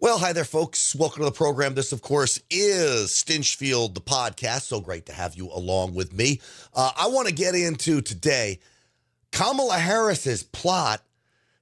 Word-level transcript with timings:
Well, 0.00 0.18
hi 0.18 0.32
there, 0.32 0.44
folks. 0.44 0.94
Welcome 0.94 1.22
to 1.22 1.24
the 1.24 1.32
program. 1.32 1.74
This, 1.74 1.90
of 1.90 2.02
course, 2.02 2.40
is 2.50 3.10
Stinchfield, 3.10 3.94
the 3.94 4.00
podcast. 4.00 4.62
So 4.62 4.80
great 4.80 5.06
to 5.06 5.12
have 5.12 5.34
you 5.34 5.50
along 5.52 5.96
with 5.96 6.12
me. 6.12 6.40
Uh, 6.72 6.92
I 6.96 7.08
want 7.08 7.26
to 7.26 7.34
get 7.34 7.56
into 7.56 8.00
today 8.00 8.60
Kamala 9.32 9.76
Harris's 9.76 10.44
plot 10.44 11.02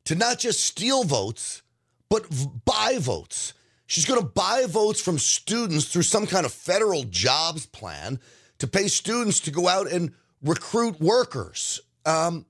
to 0.04 0.14
not 0.14 0.38
just 0.38 0.62
steal 0.62 1.04
votes, 1.04 1.62
but 2.10 2.26
v- 2.26 2.48
buy 2.66 2.98
votes. 3.00 3.54
She's 3.86 4.04
going 4.04 4.20
to 4.20 4.26
buy 4.26 4.66
votes 4.68 5.00
from 5.00 5.16
students 5.16 5.86
through 5.86 6.02
some 6.02 6.26
kind 6.26 6.44
of 6.44 6.52
federal 6.52 7.04
jobs 7.04 7.64
plan 7.64 8.20
to 8.58 8.66
pay 8.66 8.88
students 8.88 9.40
to 9.40 9.50
go 9.50 9.66
out 9.66 9.90
and 9.90 10.12
recruit 10.42 11.00
workers. 11.00 11.80
Um, 12.04 12.44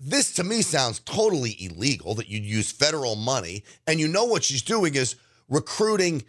this 0.00 0.32
to 0.34 0.44
me 0.44 0.62
sounds 0.62 1.00
totally 1.00 1.56
illegal 1.60 2.14
that 2.14 2.28
you'd 2.28 2.44
use 2.44 2.72
federal 2.72 3.16
money. 3.16 3.64
And 3.86 4.00
you 4.00 4.08
know 4.08 4.24
what 4.24 4.42
she's 4.42 4.62
doing 4.62 4.94
is 4.94 5.16
recruiting 5.48 6.24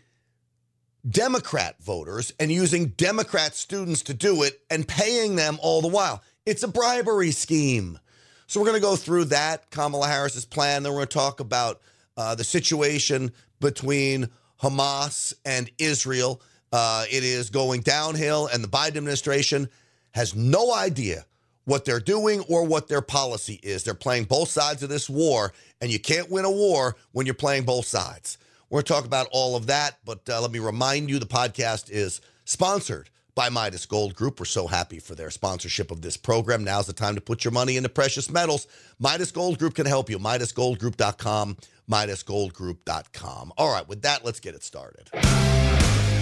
Democrat 1.09 1.81
voters 1.81 2.33
and 2.39 2.51
using 2.51 2.87
Democrat 2.89 3.55
students 3.55 4.03
to 4.03 4.13
do 4.13 4.43
it 4.43 4.59
and 4.69 4.87
paying 4.87 5.37
them 5.37 5.57
all 5.61 5.81
the 5.81 5.87
while. 5.87 6.21
It's 6.45 6.63
a 6.63 6.67
bribery 6.67 7.31
scheme. 7.31 7.97
So 8.45 8.59
we're 8.59 8.67
going 8.67 8.81
to 8.81 8.85
go 8.85 8.97
through 8.97 9.25
that, 9.25 9.71
Kamala 9.71 10.07
Harris's 10.07 10.45
plan. 10.45 10.83
Then 10.83 10.91
we're 10.91 10.99
going 10.99 11.07
to 11.07 11.17
talk 11.17 11.39
about 11.39 11.79
uh, 12.17 12.35
the 12.35 12.43
situation 12.43 13.31
between 13.61 14.27
Hamas 14.61 15.33
and 15.45 15.71
Israel. 15.77 16.41
Uh, 16.73 17.05
it 17.09 17.23
is 17.23 17.49
going 17.49 17.81
downhill, 17.81 18.47
and 18.47 18.63
the 18.63 18.67
Biden 18.67 18.97
administration 18.97 19.69
has 20.13 20.35
no 20.35 20.73
idea 20.73 21.25
what 21.65 21.85
they're 21.85 21.99
doing 21.99 22.41
or 22.49 22.65
what 22.65 22.87
their 22.87 23.01
policy 23.01 23.59
is. 23.63 23.83
They're 23.83 23.93
playing 23.93 24.25
both 24.25 24.49
sides 24.49 24.83
of 24.83 24.89
this 24.89 25.09
war, 25.09 25.53
and 25.79 25.91
you 25.91 25.99
can't 25.99 26.29
win 26.29 26.45
a 26.45 26.51
war 26.51 26.95
when 27.11 27.25
you're 27.25 27.35
playing 27.35 27.63
both 27.63 27.85
sides. 27.85 28.37
We're 28.69 28.77
going 28.77 28.85
to 28.85 28.93
talk 28.93 29.05
about 29.05 29.27
all 29.31 29.55
of 29.55 29.67
that, 29.67 29.97
but 30.05 30.27
uh, 30.29 30.41
let 30.41 30.51
me 30.51 30.59
remind 30.59 31.09
you 31.09 31.19
the 31.19 31.25
podcast 31.25 31.89
is 31.89 32.21
sponsored 32.45 33.09
by 33.35 33.49
Midas 33.49 33.85
Gold 33.85 34.15
Group. 34.15 34.39
We're 34.39 34.45
so 34.45 34.67
happy 34.67 34.99
for 34.99 35.15
their 35.15 35.29
sponsorship 35.29 35.91
of 35.91 36.01
this 36.01 36.17
program. 36.17 36.63
Now's 36.63 36.87
the 36.87 36.93
time 36.93 37.15
to 37.15 37.21
put 37.21 37.43
your 37.43 37.51
money 37.51 37.77
into 37.77 37.89
precious 37.89 38.29
metals. 38.29 38.67
Midas 38.99 39.31
Gold 39.31 39.59
Group 39.59 39.75
can 39.75 39.85
help 39.85 40.09
you. 40.09 40.19
MidasGoldGroup.com, 40.19 41.57
MidasGoldGroup.com. 41.89 43.53
All 43.57 43.71
right, 43.71 43.87
with 43.87 44.01
that, 44.03 44.25
let's 44.25 44.39
get 44.39 44.55
it 44.55 44.63
started. 44.63 45.09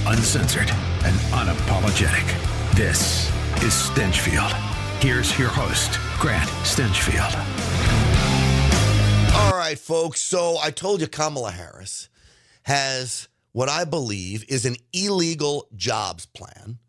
Uncensored 0.08 0.70
and 0.70 1.16
unapologetic. 1.34 2.76
This 2.76 3.28
is 3.64 3.74
Stinchfield. 3.74 4.79
Here's 5.02 5.40
your 5.40 5.48
host, 5.48 5.98
Grant 6.20 6.50
Stinchfield. 6.66 7.34
All 9.34 9.58
right, 9.58 9.80
folks. 9.80 10.20
So 10.20 10.58
I 10.62 10.72
told 10.72 11.00
you 11.00 11.08
Kamala 11.08 11.52
Harris 11.52 12.10
has 12.64 13.30
what 13.54 13.70
I 13.70 13.86
believe 13.86 14.44
is 14.50 14.66
an 14.66 14.76
illegal 14.92 15.70
jobs 15.74 16.26
plan 16.26 16.80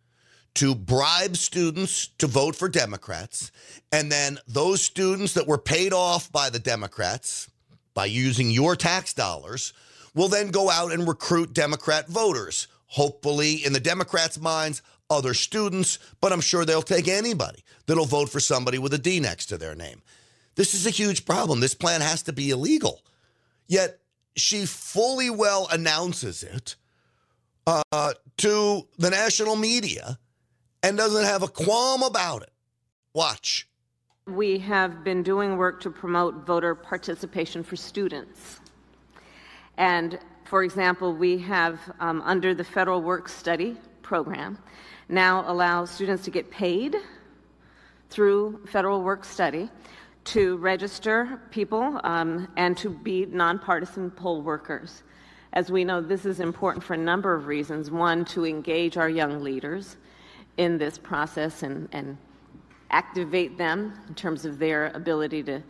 to 0.54 0.74
bribe 0.74 1.36
students 1.36 2.08
to 2.18 2.26
vote 2.26 2.56
for 2.56 2.68
Democrats. 2.68 3.52
And 3.92 4.10
then 4.10 4.38
those 4.48 4.82
students 4.82 5.34
that 5.34 5.46
were 5.46 5.56
paid 5.56 5.92
off 5.92 6.32
by 6.32 6.50
the 6.50 6.58
Democrats 6.58 7.48
by 7.94 8.06
using 8.06 8.50
your 8.50 8.74
tax 8.74 9.14
dollars 9.14 9.72
will 10.16 10.28
then 10.28 10.48
go 10.48 10.68
out 10.68 10.90
and 10.90 11.06
recruit 11.06 11.52
Democrat 11.52 12.08
voters. 12.08 12.66
Hopefully, 12.86 13.64
in 13.64 13.72
the 13.72 13.78
Democrats' 13.78 14.40
minds, 14.40 14.82
other 15.10 15.34
students, 15.34 15.98
but 16.20 16.32
I'm 16.32 16.40
sure 16.40 16.64
they'll 16.64 16.82
take 16.82 17.08
anybody 17.08 17.64
that'll 17.86 18.06
vote 18.06 18.30
for 18.30 18.40
somebody 18.40 18.78
with 18.78 18.94
a 18.94 18.98
D 18.98 19.20
next 19.20 19.46
to 19.46 19.58
their 19.58 19.74
name. 19.74 20.02
This 20.54 20.74
is 20.74 20.86
a 20.86 20.90
huge 20.90 21.26
problem. 21.26 21.60
This 21.60 21.74
plan 21.74 22.00
has 22.00 22.22
to 22.24 22.32
be 22.32 22.50
illegal. 22.50 23.02
Yet 23.66 24.00
she 24.36 24.66
fully 24.66 25.30
well 25.30 25.68
announces 25.70 26.42
it 26.42 26.76
uh, 27.66 28.14
to 28.38 28.88
the 28.98 29.10
national 29.10 29.56
media 29.56 30.18
and 30.82 30.96
doesn't 30.96 31.24
have 31.24 31.42
a 31.42 31.48
qualm 31.48 32.02
about 32.02 32.42
it. 32.42 32.52
Watch. 33.12 33.68
We 34.26 34.58
have 34.58 35.02
been 35.02 35.22
doing 35.22 35.56
work 35.56 35.80
to 35.82 35.90
promote 35.90 36.46
voter 36.46 36.74
participation 36.74 37.64
for 37.64 37.76
students. 37.76 38.60
And 39.76 40.18
for 40.44 40.62
example, 40.62 41.14
we 41.14 41.38
have, 41.38 41.80
um, 42.00 42.22
under 42.22 42.54
the 42.54 42.64
federal 42.64 43.02
work 43.02 43.28
study 43.28 43.76
program, 44.02 44.58
now 45.10 45.44
allow 45.50 45.84
students 45.84 46.24
to 46.24 46.30
get 46.30 46.50
paid 46.50 46.96
through 48.10 48.64
federal 48.66 49.02
work 49.02 49.24
study 49.24 49.68
to 50.24 50.56
register 50.58 51.40
people 51.50 52.00
um, 52.04 52.48
and 52.56 52.76
to 52.76 52.90
be 52.90 53.26
nonpartisan 53.26 54.10
poll 54.10 54.42
workers. 54.42 55.02
As 55.52 55.70
we 55.70 55.82
know, 55.82 56.00
this 56.00 56.24
is 56.24 56.38
important 56.38 56.84
for 56.84 56.94
a 56.94 56.98
number 56.98 57.34
of 57.34 57.46
reasons. 57.46 57.90
One, 57.90 58.24
to 58.26 58.46
engage 58.46 58.96
our 58.96 59.08
young 59.08 59.42
leaders 59.42 59.96
in 60.56 60.78
this 60.78 60.98
process 60.98 61.62
and, 61.62 61.88
and 61.92 62.16
activate 62.90 63.58
them 63.58 63.94
in 64.08 64.14
terms 64.14 64.44
of 64.44 64.58
their 64.58 64.88
ability 64.88 65.42
to, 65.44 65.62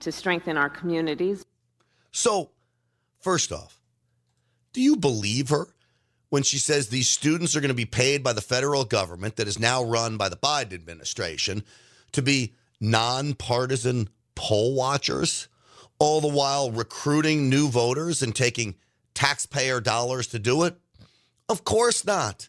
to 0.00 0.10
strengthen 0.10 0.56
our 0.56 0.70
communities. 0.70 1.44
So, 2.10 2.50
first 3.20 3.52
off, 3.52 3.80
do 4.72 4.80
you 4.80 4.96
believe 4.96 5.50
her 5.50 5.68
when 6.30 6.42
she 6.42 6.58
says 6.58 6.88
these 6.88 7.08
students 7.08 7.56
are 7.56 7.60
going 7.60 7.68
to 7.68 7.74
be 7.74 7.84
paid 7.84 8.22
by 8.22 8.32
the 8.32 8.40
federal 8.40 8.84
government 8.84 9.36
that 9.36 9.48
is 9.48 9.58
now 9.58 9.82
run 9.82 10.16
by 10.16 10.28
the 10.28 10.36
Biden 10.36 10.74
administration 10.74 11.64
to 12.12 12.22
be 12.22 12.54
nonpartisan 12.80 14.08
poll 14.34 14.74
watchers, 14.74 15.48
all 15.98 16.20
the 16.20 16.28
while 16.28 16.70
recruiting 16.70 17.48
new 17.48 17.68
voters 17.68 18.22
and 18.22 18.34
taking 18.34 18.74
taxpayer 19.14 19.80
dollars 19.80 20.28
to 20.28 20.38
do 20.38 20.64
it? 20.64 20.76
Of 21.48 21.64
course 21.64 22.04
not. 22.04 22.48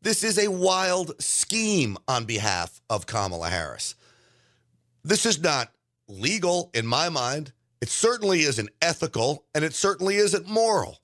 This 0.00 0.22
is 0.22 0.38
a 0.38 0.50
wild 0.50 1.20
scheme 1.20 1.96
on 2.06 2.24
behalf 2.24 2.80
of 2.88 3.06
Kamala 3.06 3.48
Harris. 3.48 3.96
This 5.02 5.26
is 5.26 5.40
not 5.42 5.72
legal 6.06 6.70
in 6.72 6.86
my 6.86 7.08
mind. 7.08 7.52
It 7.80 7.88
certainly 7.88 8.40
isn't 8.40 8.70
ethical, 8.80 9.44
and 9.54 9.64
it 9.64 9.74
certainly 9.74 10.16
isn't 10.16 10.48
moral. 10.48 11.00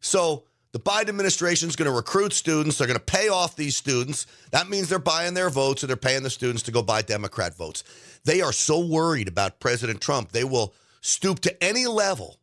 So, 0.00 0.44
the 0.74 0.80
Biden 0.80 1.08
administration 1.10 1.68
is 1.68 1.76
going 1.76 1.88
to 1.88 1.96
recruit 1.96 2.32
students. 2.32 2.78
They're 2.78 2.88
going 2.88 2.98
to 2.98 3.04
pay 3.04 3.28
off 3.28 3.54
these 3.54 3.76
students. 3.76 4.26
That 4.50 4.68
means 4.68 4.88
they're 4.88 4.98
buying 4.98 5.32
their 5.32 5.48
votes 5.48 5.84
and 5.84 5.88
they're 5.88 5.96
paying 5.96 6.24
the 6.24 6.30
students 6.30 6.64
to 6.64 6.72
go 6.72 6.82
buy 6.82 7.00
Democrat 7.00 7.54
votes. 7.54 7.84
They 8.24 8.40
are 8.40 8.52
so 8.52 8.84
worried 8.84 9.28
about 9.28 9.60
President 9.60 10.00
Trump, 10.00 10.32
they 10.32 10.42
will 10.42 10.74
stoop 11.00 11.38
to 11.40 11.62
any 11.62 11.86
level 11.86 12.40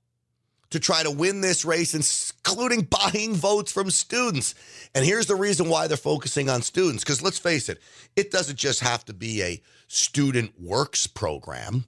to 0.69 0.79
try 0.79 1.03
to 1.03 1.11
win 1.11 1.41
this 1.41 1.65
race, 1.65 1.93
including 1.93 2.87
buying 2.89 3.35
votes 3.35 3.73
from 3.73 3.91
students. 3.91 4.55
And 4.95 5.03
here's 5.03 5.25
the 5.25 5.35
reason 5.35 5.67
why 5.67 5.87
they're 5.87 5.97
focusing 5.97 6.47
on 6.47 6.61
students 6.61 7.03
because 7.03 7.21
let's 7.21 7.37
face 7.37 7.67
it, 7.67 7.81
it 8.15 8.31
doesn't 8.31 8.57
just 8.57 8.79
have 8.79 9.03
to 9.05 9.13
be 9.13 9.43
a 9.43 9.61
student 9.89 10.53
works 10.57 11.05
program, 11.05 11.83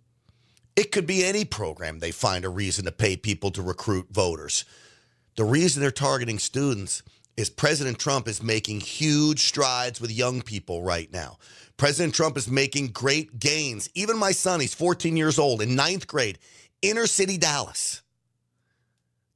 it 0.75 0.91
could 0.91 1.07
be 1.07 1.23
any 1.23 1.45
program 1.45 1.99
they 1.99 2.11
find 2.11 2.43
a 2.43 2.49
reason 2.49 2.83
to 2.83 2.91
pay 2.91 3.15
people 3.15 3.49
to 3.51 3.61
recruit 3.61 4.07
voters. 4.11 4.65
The 5.35 5.43
reason 5.43 5.81
they're 5.81 5.91
targeting 5.91 6.37
students 6.37 7.01
is 7.35 7.49
President 7.49 7.97
Trump 7.97 8.27
is 8.27 8.43
making 8.43 8.81
huge 8.81 9.43
strides 9.43 9.99
with 9.99 10.11
young 10.11 10.41
people 10.41 10.83
right 10.83 11.11
now. 11.11 11.37
President 11.77 12.13
Trump 12.13 12.37
is 12.37 12.47
making 12.47 12.89
great 12.89 13.39
gains. 13.39 13.89
Even 13.95 14.17
my 14.19 14.31
son, 14.31 14.59
he's 14.59 14.75
14 14.75 15.17
years 15.17 15.39
old, 15.39 15.61
in 15.61 15.75
ninth 15.75 16.05
grade, 16.05 16.37
inner 16.83 17.07
city 17.07 17.37
Dallas. 17.37 18.03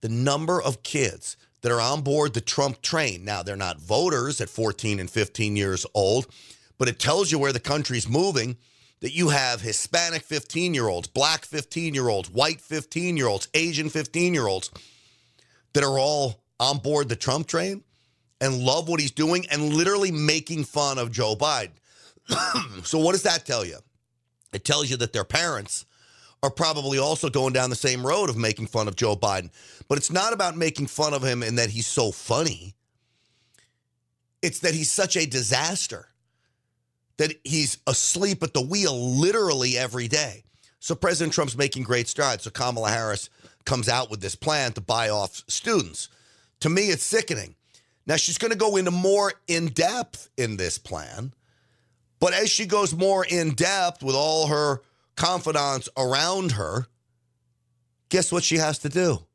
The 0.01 0.09
number 0.09 0.61
of 0.61 0.83
kids 0.83 1.37
that 1.61 1.71
are 1.71 1.81
on 1.81 2.01
board 2.01 2.35
the 2.35 2.41
Trump 2.41 2.83
train. 2.83 3.25
Now, 3.25 3.41
they're 3.41 3.55
not 3.55 3.79
voters 3.79 4.39
at 4.39 4.49
14 4.49 4.99
and 4.99 5.09
15 5.09 5.55
years 5.55 5.87
old, 5.95 6.27
but 6.77 6.87
it 6.87 6.99
tells 6.99 7.31
you 7.31 7.39
where 7.39 7.53
the 7.53 7.59
country's 7.59 8.07
moving. 8.07 8.57
That 9.01 9.13
you 9.13 9.29
have 9.29 9.61
Hispanic 9.61 10.23
15 10.23 10.73
year 10.73 10.87
olds, 10.87 11.07
black 11.07 11.45
15 11.45 11.93
year 11.93 12.09
olds, 12.09 12.31
white 12.31 12.59
15 12.59 13.15
year 13.15 13.27
olds, 13.27 13.47
Asian 13.53 13.89
15 13.89 14.33
year 14.33 14.47
olds 14.47 14.71
that 15.77 15.83
are 15.83 15.99
all 15.99 16.41
on 16.59 16.79
board 16.79 17.07
the 17.07 17.15
Trump 17.15 17.45
train 17.45 17.83
and 18.41 18.57
love 18.57 18.89
what 18.89 18.99
he's 18.99 19.11
doing 19.11 19.45
and 19.51 19.75
literally 19.75 20.09
making 20.09 20.63
fun 20.63 20.97
of 20.97 21.11
Joe 21.11 21.35
Biden. 21.35 21.69
so, 22.83 22.97
what 22.97 23.11
does 23.11 23.21
that 23.21 23.45
tell 23.45 23.63
you? 23.63 23.77
It 24.53 24.65
tells 24.65 24.89
you 24.89 24.97
that 24.97 25.13
their 25.13 25.23
parents 25.23 25.85
are 26.41 26.49
probably 26.49 26.97
also 26.97 27.29
going 27.29 27.53
down 27.53 27.69
the 27.69 27.75
same 27.75 28.03
road 28.03 28.27
of 28.27 28.37
making 28.37 28.65
fun 28.65 28.87
of 28.87 28.95
Joe 28.95 29.15
Biden. 29.15 29.51
But 29.87 29.99
it's 29.99 30.11
not 30.11 30.33
about 30.33 30.57
making 30.57 30.87
fun 30.87 31.13
of 31.13 31.23
him 31.23 31.43
and 31.43 31.59
that 31.59 31.69
he's 31.69 31.85
so 31.85 32.11
funny, 32.11 32.73
it's 34.41 34.57
that 34.61 34.73
he's 34.73 34.91
such 34.91 35.15
a 35.15 35.27
disaster 35.27 36.07
that 37.17 37.33
he's 37.43 37.77
asleep 37.85 38.41
at 38.41 38.55
the 38.55 38.61
wheel 38.61 38.99
literally 39.19 39.77
every 39.77 40.07
day. 40.07 40.43
So, 40.79 40.95
President 40.95 41.33
Trump's 41.33 41.57
making 41.57 41.83
great 41.83 42.07
strides. 42.07 42.43
So, 42.43 42.49
Kamala 42.49 42.89
Harris 42.89 43.29
comes 43.65 43.89
out 43.89 44.09
with 44.09 44.21
this 44.21 44.35
plan 44.35 44.73
to 44.73 44.81
buy 44.81 45.09
off 45.09 45.43
students. 45.47 46.09
To 46.61 46.69
me, 46.69 46.89
it's 46.89 47.03
sickening. 47.03 47.55
Now, 48.05 48.15
she's 48.15 48.37
going 48.37 48.51
to 48.51 48.57
go 48.57 48.77
into 48.77 48.91
more 48.91 49.33
in 49.47 49.67
depth 49.67 50.29
in 50.37 50.57
this 50.57 50.77
plan. 50.77 51.33
But 52.19 52.33
as 52.33 52.49
she 52.49 52.65
goes 52.65 52.95
more 52.95 53.25
in 53.25 53.53
depth 53.53 54.01
with 54.01 54.15
all 54.15 54.47
her 54.47 54.81
confidants 55.15 55.89
around 55.97 56.53
her, 56.53 56.87
guess 58.09 58.31
what 58.31 58.43
she 58.43 58.57
has 58.57 58.79
to 58.79 58.89
do? 58.89 59.27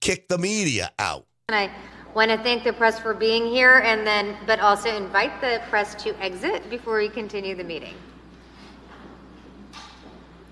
kick 0.00 0.28
the 0.28 0.38
media 0.38 0.90
out. 0.98 1.26
And 1.48 1.56
I 1.56 1.70
want 2.14 2.30
to 2.30 2.38
thank 2.38 2.64
the 2.64 2.72
press 2.72 2.98
for 2.98 3.14
being 3.14 3.46
here 3.46 3.78
and 3.78 4.06
then, 4.06 4.36
but 4.46 4.60
also 4.60 4.94
invite 4.94 5.40
the 5.40 5.60
press 5.68 5.94
to 6.02 6.16
exit 6.22 6.68
before 6.70 6.98
we 6.98 7.08
continue 7.08 7.54
the 7.54 7.64
meeting. 7.64 7.94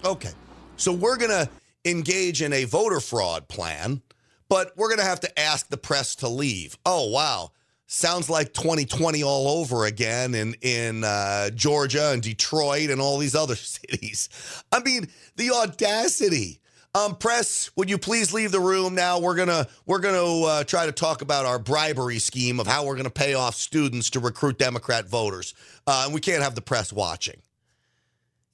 Okay. 0.07 0.31
So 0.77 0.93
we're 0.93 1.17
going 1.17 1.33
to 1.33 1.51
engage 1.85 2.41
in 2.41 2.53
a 2.53 2.65
voter 2.65 3.01
fraud 3.01 3.49
plan, 3.49 4.03
but 4.49 4.73
we're 4.77 4.89
going 4.89 5.01
to 5.01 5.05
have 5.05 5.19
to 5.21 5.39
ask 5.39 5.69
the 5.69 5.77
press 5.77 6.15
to 6.17 6.29
leave. 6.29 6.79
Oh, 6.87 7.11
wow. 7.11 7.51
Sounds 7.89 8.31
like 8.31 8.53
2020 8.53 9.25
all 9.25 9.61
over 9.61 9.85
again 9.85 10.35
in 10.35 10.55
in 10.61 11.03
uh, 11.03 11.51
Georgia 11.51 12.13
and 12.13 12.23
Detroit 12.23 12.91
and 12.91 13.01
all 13.01 13.19
these 13.19 13.35
other 13.35 13.55
cities. 13.57 14.29
I 14.73 14.81
mean, 14.81 15.09
the 15.37 15.51
audacity. 15.51 16.61
Um, 16.95 17.17
press, 17.17 17.71
would 17.77 17.91
you 17.91 17.99
please 17.99 18.33
leave 18.33 18.53
the 18.53 18.61
room 18.61 18.95
now? 18.95 19.19
We're 19.21 19.37
gonna 19.37 19.69
we're 19.87 19.99
gonna 19.99 20.43
uh, 20.43 20.65
try 20.65 20.87
to 20.87 20.93
talk 20.93 21.21
about 21.21 21.47
our 21.47 21.59
bribery 21.59 22.19
scheme 22.19 22.59
of 22.59 22.67
how 22.67 22.87
we're 22.87 22.97
gonna 22.97 23.11
pay 23.11 23.35
off 23.35 23.55
students 23.55 24.11
to 24.11 24.21
recruit 24.21 24.59
Democrat 24.59 25.07
voters, 25.07 25.55
uh, 25.87 26.05
and 26.07 26.15
we 26.15 26.21
can't 26.21 26.43
have 26.43 26.55
the 26.55 26.63
press 26.63 26.93
watching. 26.93 27.41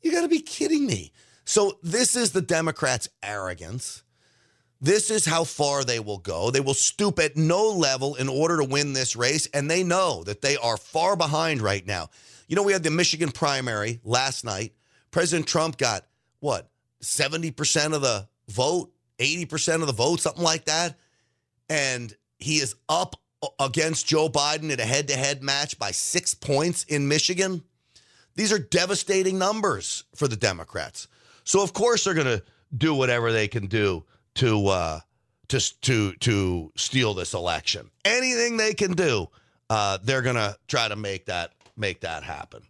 You 0.02 0.10
got 0.10 0.22
to 0.22 0.28
be 0.28 0.40
kidding 0.40 0.84
me. 0.86 1.12
So 1.44 1.78
this 1.82 2.16
is 2.16 2.32
the 2.32 2.42
Democrats' 2.42 3.08
arrogance. 3.22 4.02
This 4.80 5.10
is 5.10 5.24
how 5.24 5.44
far 5.44 5.84
they 5.84 6.00
will 6.00 6.18
go. 6.18 6.50
They 6.50 6.60
will 6.60 6.74
stoop 6.74 7.18
at 7.20 7.36
no 7.36 7.68
level 7.68 8.16
in 8.16 8.28
order 8.28 8.58
to 8.58 8.64
win 8.64 8.92
this 8.92 9.14
race, 9.14 9.46
and 9.54 9.70
they 9.70 9.84
know 9.84 10.24
that 10.24 10.40
they 10.40 10.56
are 10.56 10.76
far 10.76 11.14
behind 11.14 11.62
right 11.62 11.86
now. 11.86 12.10
You 12.48 12.56
know, 12.56 12.64
we 12.64 12.72
had 12.72 12.82
the 12.82 12.90
Michigan 12.90 13.30
primary 13.30 14.00
last 14.02 14.44
night. 14.44 14.72
President 15.12 15.46
Trump 15.46 15.78
got 15.78 16.04
what, 16.40 16.68
70% 17.00 17.94
of 17.94 18.02
the 18.02 18.28
vote, 18.48 18.92
80% 19.18 19.82
of 19.82 19.86
the 19.86 19.92
vote, 19.92 20.20
something 20.20 20.42
like 20.42 20.64
that. 20.64 20.98
And 21.68 22.14
he 22.38 22.56
is 22.56 22.74
up 22.88 23.16
against 23.60 24.06
Joe 24.06 24.28
Biden 24.28 24.70
in 24.70 24.80
a 24.80 24.84
head 24.84 25.08
to 25.08 25.14
head 25.14 25.42
match 25.42 25.78
by 25.78 25.92
six 25.92 26.34
points 26.34 26.84
in 26.84 27.08
Michigan. 27.08 27.62
These 28.34 28.52
are 28.52 28.58
devastating 28.58 29.38
numbers 29.38 30.04
for 30.16 30.26
the 30.26 30.36
Democrats. 30.36 31.06
So, 31.44 31.62
of 31.62 31.72
course, 31.72 32.04
they're 32.04 32.14
going 32.14 32.26
to 32.26 32.42
do 32.76 32.94
whatever 32.94 33.32
they 33.32 33.48
can 33.48 33.66
do 33.66 34.04
to 34.36 34.66
uh, 34.68 35.00
to 35.48 35.80
to 35.82 36.12
to 36.14 36.72
steal 36.76 37.14
this 37.14 37.34
election. 37.34 37.90
Anything 38.04 38.56
they 38.56 38.74
can 38.74 38.92
do, 38.92 39.28
uh, 39.70 39.98
they're 40.02 40.22
gonna 40.22 40.56
try 40.68 40.88
to 40.88 40.96
make 40.96 41.26
that 41.26 41.52
make 41.76 42.00
that 42.00 42.22
happen. 42.22 42.62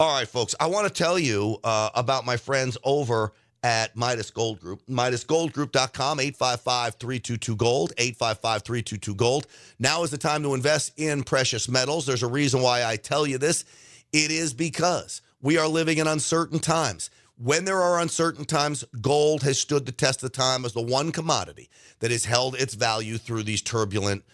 All 0.00 0.14
right, 0.16 0.28
folks. 0.28 0.54
I 0.60 0.66
want 0.66 0.86
to 0.86 0.92
tell 0.92 1.18
you 1.18 1.58
uh, 1.64 1.90
about 1.94 2.24
my 2.24 2.36
friends 2.36 2.76
over 2.84 3.32
at 3.64 3.96
Midas 3.96 4.30
Gold 4.30 4.60
Group. 4.60 4.86
MidasGoldGroup.com, 4.86 6.18
855-322-GOLD, 6.18 7.96
855-322-GOLD. 7.96 9.46
Now 9.80 10.04
is 10.04 10.10
the 10.10 10.18
time 10.18 10.44
to 10.44 10.54
invest 10.54 10.92
in 10.96 11.24
precious 11.24 11.68
metals. 11.68 12.06
There's 12.06 12.22
a 12.22 12.28
reason 12.28 12.62
why 12.62 12.84
I 12.84 12.94
tell 12.94 13.26
you 13.26 13.38
this. 13.38 13.64
It 14.12 14.30
is 14.30 14.54
because 14.54 15.20
we 15.42 15.58
are 15.58 15.66
living 15.66 15.98
in 15.98 16.06
uncertain 16.06 16.60
times. 16.60 17.10
When 17.40 17.64
there 17.64 17.80
are 17.80 18.00
uncertain 18.00 18.44
times, 18.44 18.84
gold 19.00 19.44
has 19.44 19.60
stood 19.60 19.86
the 19.86 19.92
test 19.92 20.24
of 20.24 20.32
time 20.32 20.64
as 20.64 20.72
the 20.72 20.82
one 20.82 21.12
commodity 21.12 21.70
that 22.00 22.10
has 22.10 22.24
held 22.24 22.56
its 22.56 22.74
value 22.74 23.16
through 23.16 23.44
these 23.44 23.62
turbulent 23.62 24.24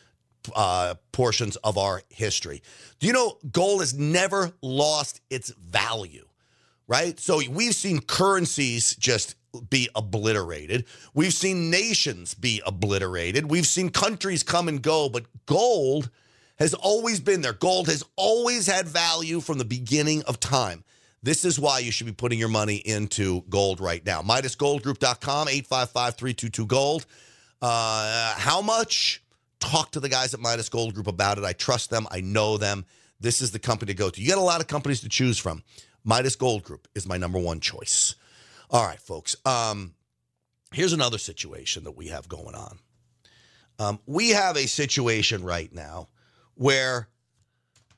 uh, 0.55 0.95
portions 1.13 1.57
of 1.57 1.77
our 1.77 2.03
history. 2.09 2.63
Do 2.99 3.07
you 3.07 3.13
know 3.13 3.39
gold 3.51 3.81
has 3.81 3.93
never 3.93 4.53
lost 4.63 5.21
its 5.29 5.51
value, 5.51 6.27
right? 6.89 7.21
So 7.21 7.41
we've 7.51 7.75
seen 7.75 8.01
currencies 8.01 8.97
just 8.97 9.37
be 9.69 9.89
obliterated. 9.95 10.87
We've 11.13 11.33
seen 11.35 11.71
nations 11.71 12.35
be 12.35 12.63
obliterated. 12.67 13.51
We've 13.51 13.67
seen 13.67 13.91
countries 13.91 14.43
come 14.43 14.67
and 14.67 14.81
go, 14.83 15.09
but 15.09 15.27
gold 15.47 16.11
has 16.59 16.73
always 16.73 17.21
been 17.21 17.43
there. 17.43 17.53
Gold 17.53 17.89
has 17.89 18.03
always 18.17 18.67
had 18.67 18.89
value 18.89 19.41
from 19.41 19.59
the 19.59 19.65
beginning 19.65 20.23
of 20.23 20.41
time. 20.41 20.85
This 21.25 21.47
is 21.47 21.59
why 21.59 21.79
you 21.79 21.91
should 21.91 22.07
be 22.07 22.13
putting 22.13 22.39
your 22.39 22.51
money 22.51 22.77
into 22.77 23.45
gold 23.49 23.81
right 23.81 24.05
now. 24.05 24.21
MidasGoldGroup.com, 24.21 25.47
855-322-GOLD. 25.47 27.07
Uh, 27.63 28.35
how 28.37 28.61
much? 28.61 29.23
Talk 29.59 29.93
to 29.93 30.01
the 30.01 30.11
guys 30.11 30.35
at 30.35 30.41
Midas 30.41 30.69
Gold 30.69 30.93
Group 30.93 31.07
about 31.07 31.39
it. 31.39 31.45
I 31.45 31.55
trust 31.55 31.89
them. 31.89 32.07
I 32.11 32.21
know 32.21 32.59
them. 32.59 32.85
This 33.21 33.41
is 33.41 33.53
the 33.53 33.59
company 33.59 33.95
to 33.95 33.97
go 33.97 34.11
to. 34.11 34.21
You 34.21 34.29
got 34.29 34.37
a 34.37 34.43
lot 34.43 34.61
of 34.61 34.67
companies 34.67 35.01
to 35.01 35.09
choose 35.09 35.39
from. 35.39 35.63
Midas 36.05 36.37
Gold 36.37 36.63
Group 36.63 36.89
is 36.95 37.09
my 37.09 37.17
number 37.17 37.39
one 37.39 37.61
choice. 37.61 38.17
All 38.69 38.85
right, 38.85 39.01
folks. 39.01 39.35
Um, 39.47 39.95
here's 40.75 40.93
another 40.93 41.17
situation 41.17 41.85
that 41.85 41.97
we 41.97 42.09
have 42.09 42.29
going 42.29 42.55
on. 42.55 42.79
Um, 43.79 43.99
we 44.05 44.31
have 44.31 44.59
a 44.59 44.67
situation 44.67 45.43
right 45.43 45.73
now 45.73 46.09
where 46.55 47.09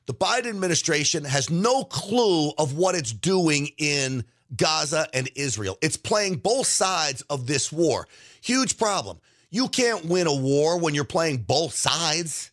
the 0.07 0.13
Biden 0.13 0.47
administration 0.47 1.25
has 1.25 1.49
no 1.49 1.83
clue 1.83 2.51
of 2.57 2.73
what 2.73 2.95
it's 2.95 3.11
doing 3.11 3.69
in 3.77 4.23
Gaza 4.55 5.07
and 5.13 5.29
Israel. 5.35 5.77
It's 5.81 5.97
playing 5.97 6.37
both 6.37 6.65
sides 6.65 7.21
of 7.23 7.45
this 7.45 7.71
war. 7.71 8.07
Huge 8.41 8.77
problem. 8.77 9.19
You 9.49 9.67
can't 9.67 10.05
win 10.05 10.27
a 10.27 10.33
war 10.33 10.79
when 10.79 10.95
you're 10.95 11.03
playing 11.03 11.39
both 11.39 11.73
sides. 11.73 12.51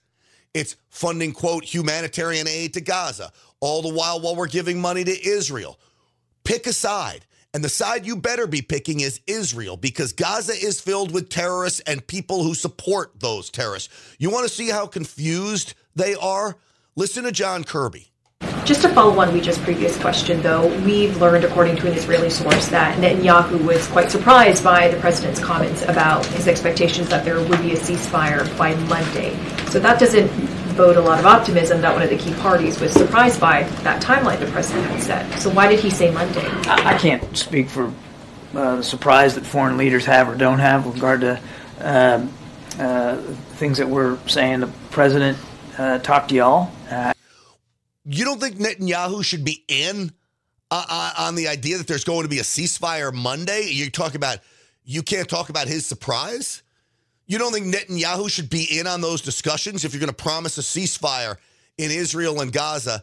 It's 0.52 0.76
funding, 0.90 1.32
quote, 1.32 1.64
humanitarian 1.64 2.48
aid 2.48 2.74
to 2.74 2.80
Gaza, 2.80 3.32
all 3.60 3.82
the 3.82 3.94
while 3.94 4.20
while 4.20 4.34
we're 4.34 4.48
giving 4.48 4.80
money 4.80 5.04
to 5.04 5.26
Israel. 5.26 5.78
Pick 6.42 6.66
a 6.66 6.72
side. 6.72 7.24
And 7.52 7.62
the 7.62 7.68
side 7.68 8.04
you 8.04 8.16
better 8.16 8.48
be 8.48 8.62
picking 8.62 8.98
is 8.98 9.20
Israel 9.28 9.76
because 9.76 10.12
Gaza 10.12 10.52
is 10.52 10.80
filled 10.80 11.12
with 11.12 11.28
terrorists 11.28 11.78
and 11.80 12.04
people 12.04 12.42
who 12.42 12.52
support 12.52 13.20
those 13.20 13.48
terrorists. 13.48 14.16
You 14.18 14.30
want 14.30 14.48
to 14.48 14.52
see 14.52 14.70
how 14.70 14.88
confused 14.88 15.74
they 15.94 16.16
are? 16.16 16.56
Listen 16.96 17.24
to 17.24 17.32
John 17.32 17.64
Kirby. 17.64 18.12
Just 18.64 18.82
to 18.82 18.88
follow 18.88 19.18
on 19.18 19.30
Weijia's 19.30 19.58
previous 19.58 19.98
question, 19.98 20.40
though, 20.42 20.68
we've 20.84 21.20
learned, 21.20 21.42
according 21.42 21.74
to 21.78 21.88
an 21.88 21.94
Israeli 21.94 22.30
source, 22.30 22.68
that 22.68 22.96
Netanyahu 22.98 23.66
was 23.66 23.88
quite 23.88 24.12
surprised 24.12 24.62
by 24.62 24.86
the 24.86 24.96
president's 24.98 25.40
comments 25.40 25.82
about 25.82 26.24
his 26.26 26.46
expectations 26.46 27.08
that 27.08 27.24
there 27.24 27.42
would 27.42 27.60
be 27.62 27.72
a 27.72 27.76
ceasefire 27.76 28.46
by 28.56 28.76
Monday. 28.84 29.36
So 29.70 29.80
that 29.80 29.98
doesn't 29.98 30.30
bode 30.76 30.96
a 30.96 31.00
lot 31.00 31.18
of 31.18 31.26
optimism 31.26 31.80
that 31.80 31.92
one 31.92 32.02
of 32.02 32.10
the 32.10 32.16
key 32.16 32.32
parties 32.34 32.78
was 32.78 32.92
surprised 32.92 33.40
by 33.40 33.64
that 33.82 34.00
timeline 34.00 34.38
the 34.38 34.46
president 34.46 34.86
had 34.86 35.02
set. 35.02 35.40
So 35.40 35.50
why 35.50 35.66
did 35.66 35.80
he 35.80 35.90
say 35.90 36.12
Monday? 36.12 36.46
I 36.68 36.96
can't 36.96 37.36
speak 37.36 37.68
for 37.68 37.92
uh, 38.54 38.76
the 38.76 38.84
surprise 38.84 39.34
that 39.34 39.44
foreign 39.44 39.76
leaders 39.76 40.04
have 40.06 40.28
or 40.28 40.36
don't 40.36 40.60
have 40.60 40.86
with 40.86 40.94
regard 40.94 41.22
to 41.22 41.40
uh, 41.80 42.24
uh, 42.78 43.16
things 43.56 43.78
that 43.78 43.88
we're 43.88 44.16
saying. 44.28 44.60
The 44.60 44.70
president 44.92 45.38
uh, 45.78 45.98
talk 45.98 46.28
to 46.28 46.34
y'all. 46.34 46.70
You 48.04 48.24
don't 48.24 48.40
think 48.40 48.56
Netanyahu 48.56 49.24
should 49.24 49.44
be 49.44 49.64
in 49.66 50.12
uh, 50.70 50.84
uh, 50.88 51.12
on 51.18 51.34
the 51.34 51.48
idea 51.48 51.78
that 51.78 51.86
there's 51.86 52.04
going 52.04 52.22
to 52.22 52.28
be 52.28 52.38
a 52.38 52.42
ceasefire 52.42 53.12
Monday? 53.12 53.68
You 53.70 53.90
talk 53.90 54.14
about 54.14 54.38
you 54.84 55.02
can't 55.02 55.28
talk 55.28 55.48
about 55.48 55.68
his 55.68 55.86
surprise. 55.86 56.62
You 57.26 57.38
don't 57.38 57.52
think 57.52 57.74
Netanyahu 57.74 58.28
should 58.28 58.50
be 58.50 58.78
in 58.78 58.86
on 58.86 59.00
those 59.00 59.22
discussions 59.22 59.84
if 59.84 59.94
you're 59.94 60.00
going 60.00 60.12
to 60.14 60.22
promise 60.22 60.58
a 60.58 60.60
ceasefire 60.60 61.36
in 61.78 61.90
Israel 61.90 62.40
and 62.40 62.52
Gaza 62.52 63.02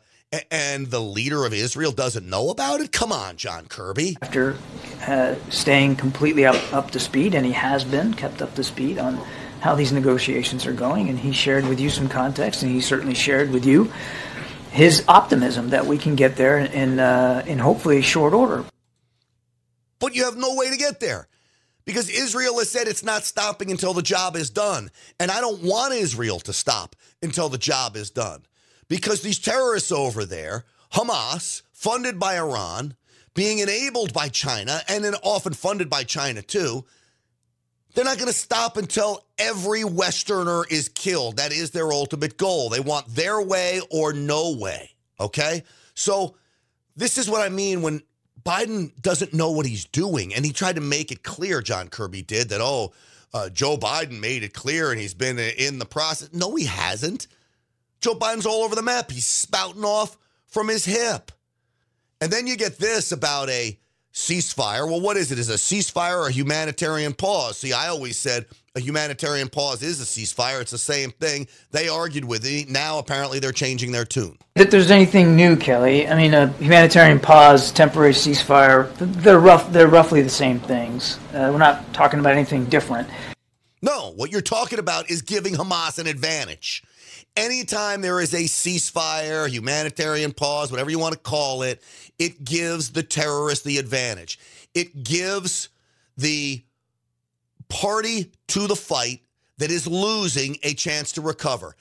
and 0.50 0.88
the 0.88 1.00
leader 1.00 1.45
of 1.45 1.53
Israel 1.53 1.91
doesn't 1.91 2.29
know 2.29 2.50
about 2.50 2.79
it? 2.79 2.91
Come 2.91 3.12
on, 3.12 3.36
John 3.36 3.65
Kirby. 3.67 4.17
After 4.21 4.55
uh, 5.05 5.36
staying 5.50 5.98
completely 5.98 6.45
up, 6.45 6.74
up 6.74 6.91
to 6.91 7.00
speed, 7.00 7.36
and 7.36 7.45
he 7.45 7.51
has 7.51 7.83
been 7.83 8.13
kept 8.13 8.41
up 8.41 8.55
to 8.55 8.63
speed 8.63 8.98
on 8.98 9.19
how 9.62 9.75
these 9.75 9.91
negotiations 9.91 10.65
are 10.65 10.74
going, 10.74 11.08
and 11.08 11.20
he 11.20 11.32
shared 11.32 11.65
with 11.68 11.80
you 11.80 11.89
some 11.89 12.10
context, 12.10 12.63
and 12.63 12.72
he 12.72 12.82
certainly 12.82 13.13
shared 13.13 13.51
with 13.51 13.65
you 13.65 13.91
his 14.72 15.03
optimism 15.08 15.70
that 15.70 15.86
we 15.86 15.98
can 15.98 16.15
get 16.15 16.36
there 16.36 16.58
in 16.58 17.00
uh, 17.00 17.44
in 17.46 17.60
hopefully 17.60 18.00
a 18.00 18.01
short 18.01 18.34
order. 18.34 18.65
But 20.00 20.15
you 20.15 20.25
have 20.25 20.38
no 20.38 20.56
way 20.56 20.70
to 20.70 20.77
get 20.77 21.00
there 21.00 21.27
because 21.86 22.10
Israel 22.10 22.58
has 22.58 22.70
said 22.70 22.88
it's 22.88 23.03
not 23.03 23.24
stopping 23.24 23.70
until 23.70 23.94
the 23.94 24.01
job 24.01 24.36
is 24.36 24.50
done, 24.50 24.89
and 25.20 25.30
I 25.30 25.39
don't 25.39 25.62
want 25.62 25.94
Israel 25.94 26.39
to 26.41 26.53
stop 26.53 26.96
until 27.22 27.48
the 27.48 27.58
job 27.58 27.96
is 27.96 28.10
done 28.10 28.44
because 28.88 29.22
these 29.22 29.39
terrorists 29.39 29.91
over 29.91 30.25
there, 30.25 30.65
Hamas, 30.94 31.62
funded 31.72 32.20
by 32.20 32.38
Iran, 32.38 32.96
being 33.36 33.60
enabled 33.60 34.12
by 34.12 34.27
China, 34.27 34.82
and 34.88 35.03
then 35.03 35.15
often 35.22 35.53
funded 35.53 35.89
by 35.89 36.03
China 36.03 36.41
too 36.41 36.84
they're 37.93 38.05
not 38.05 38.17
going 38.17 38.27
to 38.27 38.38
stop 38.38 38.77
until 38.77 39.25
every 39.38 39.83
Westerner 39.83 40.65
is 40.69 40.89
killed. 40.89 41.38
That 41.38 41.51
is 41.51 41.71
their 41.71 41.91
ultimate 41.91 42.38
goal. 42.38 42.69
They 42.69 42.79
want 42.79 43.07
their 43.07 43.41
way 43.41 43.81
or 43.89 44.13
no 44.13 44.55
way. 44.57 44.91
Okay. 45.19 45.63
So, 45.93 46.36
this 46.95 47.17
is 47.17 47.29
what 47.29 47.41
I 47.41 47.50
mean 47.50 47.81
when 47.81 48.01
Biden 48.43 48.91
doesn't 49.01 49.33
know 49.33 49.51
what 49.51 49.65
he's 49.65 49.86
doing. 49.86 50.33
And 50.33 50.45
he 50.45 50.51
tried 50.51 50.75
to 50.75 50.81
make 50.81 51.12
it 51.12 51.24
clear, 51.24 51.62
John 51.62 51.88
Kirby 51.88 52.21
did, 52.21 52.50
that, 52.50 52.62
oh, 52.62 52.93
uh, 53.33 53.50
Joe 53.50 53.77
Biden 53.77 54.19
made 54.19 54.43
it 54.43 54.53
clear 54.53 54.91
and 54.91 55.00
he's 55.00 55.13
been 55.13 55.39
in 55.39 55.79
the 55.79 55.86
process. 55.86 56.33
No, 56.33 56.55
he 56.55 56.65
hasn't. 56.65 57.27
Joe 58.01 58.15
Biden's 58.15 58.45
all 58.45 58.63
over 58.63 58.75
the 58.75 58.81
map. 58.81 59.12
He's 59.12 59.27
spouting 59.27 59.86
off 59.86 60.17
from 60.48 60.67
his 60.67 60.86
hip. 60.86 61.31
And 62.19 62.31
then 62.31 62.45
you 62.45 62.57
get 62.57 62.77
this 62.77 63.12
about 63.12 63.50
a 63.50 63.79
ceasefire. 64.13 64.88
Well, 64.88 65.01
what 65.01 65.18
is 65.18 65.32
it? 65.32 65.39
Is 65.39 65.50
a 65.50 65.53
ceasefire 65.53 66.24
or 66.24 66.27
a 66.27 66.32
humanitarian 66.32 67.13
pause? 67.13 67.58
See, 67.58 67.74
I 67.74 67.88
always 67.88 68.18
said 68.18 68.46
a 68.75 68.80
humanitarian 68.80 69.50
pause 69.50 69.84
is 69.84 70.00
a 70.01 70.06
ceasefire. 70.06 70.62
It's 70.62 70.72
the 70.72 70.77
same 70.77 71.12
thing. 71.12 71.48
They 71.72 71.89
argued 71.89 72.25
with 72.25 72.46
it. 72.46 72.70
Now, 72.70 73.00
apparently, 73.00 73.39
they're 73.39 73.51
changing 73.51 73.91
their 73.91 74.06
tune. 74.06 74.38
That 74.56 74.72
there's 74.72 74.91
anything 74.91 75.36
new, 75.36 75.56
Kelly. 75.56 76.08
I 76.08 76.15
mean, 76.15 76.34
a 76.34 76.48
humanitarian 76.53 77.20
pause, 77.20 77.72
temporary 77.72 78.13
ceasefire, 78.13 78.94
they're, 78.98 79.39
rough, 79.39 79.72
they're 79.72 79.88
roughly 79.88 80.22
the 80.22 80.30
same 80.30 80.60
things. 80.60 81.18
Uh, 81.34 81.50
we're 81.51 81.58
not 81.58 81.94
talking 81.94 82.20
about 82.20 82.34
anything 82.34 82.65
different. 82.65 83.10
What 84.15 84.32
you're 84.32 84.41
talking 84.41 84.80
about 84.80 85.10
is 85.10 85.22
giving 85.22 85.53
Hamas 85.53 86.00
an 86.00 86.08
advantage. 86.08 86.84
Anytime 87.36 88.01
there 88.01 88.20
is 88.20 88.34
a 88.34 88.44
ceasefire, 88.44 89.48
humanitarian 89.48 90.34
pause, 90.34 90.72
whatever 90.72 90.89
you 90.89 91.00
want 91.00 91.13
to 91.13 91.20
call 91.20 91.62
it, 91.63 91.82
it 92.20 92.44
gives 92.44 92.91
the 92.91 93.03
terrorist 93.03 93.63
the 93.63 93.77
advantage. 93.77 94.38
It 94.74 95.03
gives 95.03 95.70
the 96.18 96.63
party 97.70 98.32
to 98.50 98.68
the 98.68 98.75
fight 98.75 99.22
that 99.58 99.72
is 99.72 99.88
losing 99.88 100.58
a 100.63 100.74
chance 100.74 101.13
to 101.13 101.22
recover. 101.22 101.75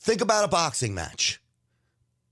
Think 0.00 0.20
about 0.20 0.44
a 0.44 0.48
boxing 0.48 0.94
match. 0.94 1.40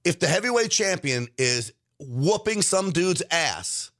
If 0.04 0.18
the 0.18 0.26
heavyweight 0.28 0.70
champion 0.70 1.28
is 1.36 1.72
whooping 1.98 2.62
some 2.62 2.90
dude's 2.90 3.22
ass 3.30 3.90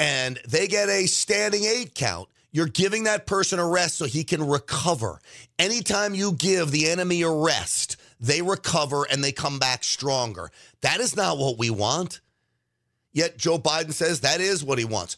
and 0.00 0.40
they 0.48 0.66
get 0.66 0.88
a 0.88 1.06
standing 1.06 1.64
eight 1.64 1.94
count, 1.94 2.28
you're 2.54 2.68
giving 2.68 3.02
that 3.04 3.26
person 3.26 3.58
a 3.58 3.66
rest 3.66 3.96
so 3.96 4.04
he 4.04 4.22
can 4.22 4.46
recover. 4.46 5.20
Anytime 5.58 6.14
you 6.14 6.32
give 6.32 6.70
the 6.70 6.88
enemy 6.88 7.22
a 7.22 7.30
rest, 7.30 7.96
they 8.20 8.42
recover 8.42 9.04
and 9.10 9.24
they 9.24 9.32
come 9.32 9.58
back 9.58 9.82
stronger. 9.82 10.52
That 10.80 11.00
is 11.00 11.16
not 11.16 11.36
what 11.36 11.58
we 11.58 11.70
want. 11.70 12.20
Yet 13.12 13.36
Joe 13.36 13.58
Biden 13.58 13.92
says 13.92 14.20
that 14.20 14.40
is 14.40 14.62
what 14.62 14.78
he 14.78 14.84
wants. 14.84 15.16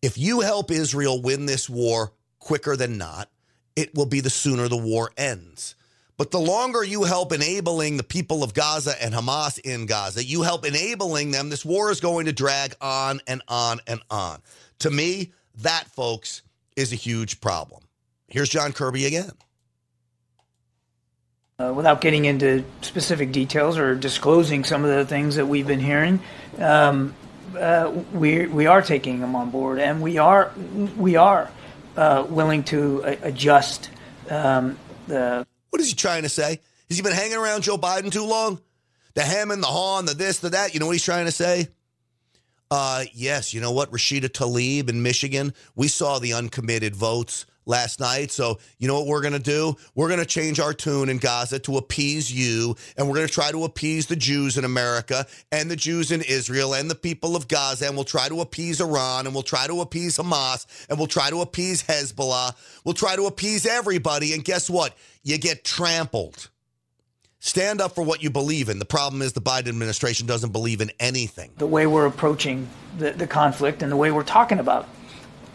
If 0.00 0.16
you 0.16 0.40
help 0.40 0.70
Israel 0.70 1.20
win 1.20 1.44
this 1.44 1.68
war 1.68 2.14
quicker 2.38 2.74
than 2.74 2.96
not, 2.96 3.28
it 3.76 3.94
will 3.94 4.06
be 4.06 4.20
the 4.20 4.30
sooner 4.30 4.66
the 4.66 4.78
war 4.78 5.10
ends. 5.18 5.74
But 6.16 6.30
the 6.30 6.40
longer 6.40 6.82
you 6.82 7.04
help 7.04 7.32
enabling 7.32 7.98
the 7.98 8.02
people 8.02 8.42
of 8.42 8.54
Gaza 8.54 8.94
and 9.02 9.12
Hamas 9.12 9.58
in 9.58 9.84
Gaza, 9.84 10.24
you 10.24 10.40
help 10.40 10.64
enabling 10.64 11.32
them, 11.32 11.50
this 11.50 11.66
war 11.66 11.90
is 11.90 12.00
going 12.00 12.24
to 12.26 12.32
drag 12.32 12.74
on 12.80 13.20
and 13.26 13.42
on 13.46 13.80
and 13.86 14.00
on. 14.10 14.40
To 14.78 14.90
me, 14.90 15.32
that, 15.58 15.84
folks, 15.94 16.42
is 16.76 16.92
a 16.92 16.96
huge 16.96 17.40
problem. 17.40 17.82
Here's 18.28 18.48
John 18.48 18.72
Kirby 18.72 19.06
again. 19.06 19.32
Uh, 21.58 21.72
without 21.74 22.00
getting 22.00 22.24
into 22.24 22.64
specific 22.80 23.32
details 23.32 23.76
or 23.76 23.94
disclosing 23.94 24.64
some 24.64 24.82
of 24.82 24.90
the 24.90 25.04
things 25.04 25.36
that 25.36 25.46
we've 25.46 25.66
been 25.66 25.80
hearing, 25.80 26.18
um, 26.58 27.14
uh, 27.58 27.92
we 28.14 28.46
we 28.46 28.66
are 28.66 28.80
taking 28.80 29.20
them 29.20 29.36
on 29.36 29.50
board, 29.50 29.78
and 29.78 30.00
we 30.00 30.16
are 30.16 30.52
we 30.96 31.16
are 31.16 31.50
uh, 31.96 32.24
willing 32.30 32.64
to 32.64 33.02
adjust 33.22 33.90
um, 34.30 34.78
the. 35.06 35.46
What 35.68 35.82
is 35.82 35.88
he 35.88 35.94
trying 35.94 36.22
to 36.22 36.30
say? 36.30 36.60
Has 36.88 36.96
he 36.96 37.02
been 37.02 37.12
hanging 37.12 37.36
around 37.36 37.62
Joe 37.62 37.76
Biden 37.76 38.10
too 38.10 38.24
long? 38.24 38.60
The 39.14 39.22
hem 39.22 39.50
and 39.50 39.62
the 39.62 39.66
haw 39.66 39.98
and 39.98 40.08
the 40.08 40.14
this, 40.14 40.38
the 40.38 40.50
that. 40.50 40.72
You 40.72 40.80
know 40.80 40.86
what 40.86 40.92
he's 40.92 41.04
trying 41.04 41.26
to 41.26 41.32
say? 41.32 41.68
Uh, 42.70 43.04
yes, 43.12 43.52
you 43.52 43.60
know 43.60 43.72
what? 43.72 43.90
Rashida 43.90 44.28
Tlaib 44.28 44.88
in 44.88 45.02
Michigan, 45.02 45.52
we 45.74 45.88
saw 45.88 46.20
the 46.20 46.34
uncommitted 46.34 46.94
votes 46.94 47.46
last 47.66 47.98
night. 47.98 48.30
So, 48.30 48.58
you 48.78 48.86
know 48.86 48.94
what 48.94 49.08
we're 49.08 49.22
going 49.22 49.32
to 49.32 49.38
do? 49.38 49.76
We're 49.94 50.08
going 50.08 50.20
to 50.20 50.26
change 50.26 50.60
our 50.60 50.72
tune 50.72 51.08
in 51.08 51.18
Gaza 51.18 51.58
to 51.60 51.78
appease 51.78 52.32
you, 52.32 52.76
and 52.96 53.08
we're 53.08 53.16
going 53.16 53.26
to 53.26 53.32
try 53.32 53.50
to 53.50 53.64
appease 53.64 54.06
the 54.06 54.16
Jews 54.16 54.56
in 54.56 54.64
America 54.64 55.26
and 55.50 55.70
the 55.70 55.76
Jews 55.76 56.12
in 56.12 56.22
Israel 56.22 56.74
and 56.74 56.88
the 56.88 56.94
people 56.94 57.34
of 57.34 57.48
Gaza, 57.48 57.86
and 57.86 57.96
we'll 57.96 58.04
try 58.04 58.28
to 58.28 58.40
appease 58.40 58.80
Iran, 58.80 59.26
and 59.26 59.34
we'll 59.34 59.42
try 59.42 59.66
to 59.66 59.80
appease 59.80 60.18
Hamas, 60.18 60.66
and 60.88 60.96
we'll 60.96 61.08
try 61.08 61.28
to 61.30 61.40
appease 61.40 61.82
Hezbollah. 61.82 62.54
We'll 62.84 62.94
try 62.94 63.16
to 63.16 63.26
appease 63.26 63.66
everybody. 63.66 64.32
And 64.32 64.44
guess 64.44 64.70
what? 64.70 64.96
You 65.24 65.38
get 65.38 65.64
trampled. 65.64 66.50
Stand 67.42 67.80
up 67.80 67.94
for 67.94 68.04
what 68.04 68.22
you 68.22 68.28
believe 68.28 68.68
in. 68.68 68.78
The 68.78 68.84
problem 68.84 69.22
is 69.22 69.32
the 69.32 69.40
Biden 69.40 69.68
administration 69.68 70.26
doesn't 70.26 70.52
believe 70.52 70.82
in 70.82 70.92
anything. 71.00 71.50
The 71.56 71.66
way 71.66 71.86
we're 71.86 72.06
approaching 72.06 72.68
the, 72.98 73.12
the 73.12 73.26
conflict 73.26 73.82
and 73.82 73.90
the 73.90 73.96
way 73.96 74.10
we're 74.10 74.22
talking 74.22 74.58
about 74.58 74.86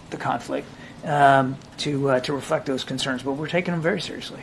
the 0.10 0.18
conflict 0.18 0.68
um, 1.04 1.58
to 1.78 2.10
uh, 2.10 2.20
to 2.22 2.34
reflect 2.34 2.66
those 2.66 2.84
concerns, 2.84 3.22
but 3.22 3.34
we're 3.34 3.48
taking 3.48 3.72
them 3.72 3.82
very 3.82 4.02
seriously. 4.02 4.40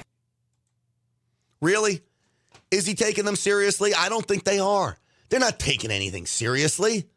Really? 1.60 2.00
Is 2.70 2.86
he 2.86 2.94
taking 2.94 3.24
them 3.24 3.36
seriously? 3.36 3.92
I 3.92 4.08
don't 4.08 4.26
think 4.26 4.44
they 4.44 4.60
are. 4.60 4.96
They're 5.28 5.40
not 5.40 5.58
taking 5.58 5.90
anything 5.90 6.26
seriously. 6.26 7.08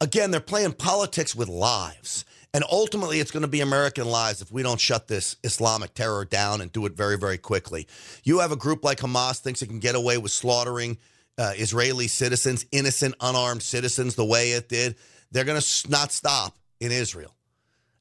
Again, 0.00 0.30
they're 0.30 0.40
playing 0.40 0.74
politics 0.74 1.34
with 1.34 1.48
lives. 1.48 2.24
And 2.56 2.64
ultimately, 2.70 3.20
it's 3.20 3.30
going 3.30 3.42
to 3.42 3.48
be 3.48 3.60
American 3.60 4.06
lives 4.06 4.40
if 4.40 4.50
we 4.50 4.62
don't 4.62 4.80
shut 4.80 5.08
this 5.08 5.36
Islamic 5.44 5.92
terror 5.92 6.24
down 6.24 6.62
and 6.62 6.72
do 6.72 6.86
it 6.86 6.94
very, 6.94 7.18
very 7.18 7.36
quickly. 7.36 7.86
You 8.24 8.38
have 8.38 8.50
a 8.50 8.56
group 8.56 8.82
like 8.82 8.96
Hamas 8.96 9.40
thinks 9.40 9.60
it 9.60 9.66
can 9.66 9.78
get 9.78 9.94
away 9.94 10.16
with 10.16 10.32
slaughtering 10.32 10.96
uh, 11.36 11.52
Israeli 11.54 12.08
citizens, 12.08 12.64
innocent, 12.72 13.14
unarmed 13.20 13.62
citizens, 13.62 14.14
the 14.14 14.24
way 14.24 14.52
it 14.52 14.70
did. 14.70 14.96
They're 15.30 15.44
going 15.44 15.60
to 15.60 15.90
not 15.90 16.12
stop 16.12 16.56
in 16.80 16.92
Israel 16.92 17.36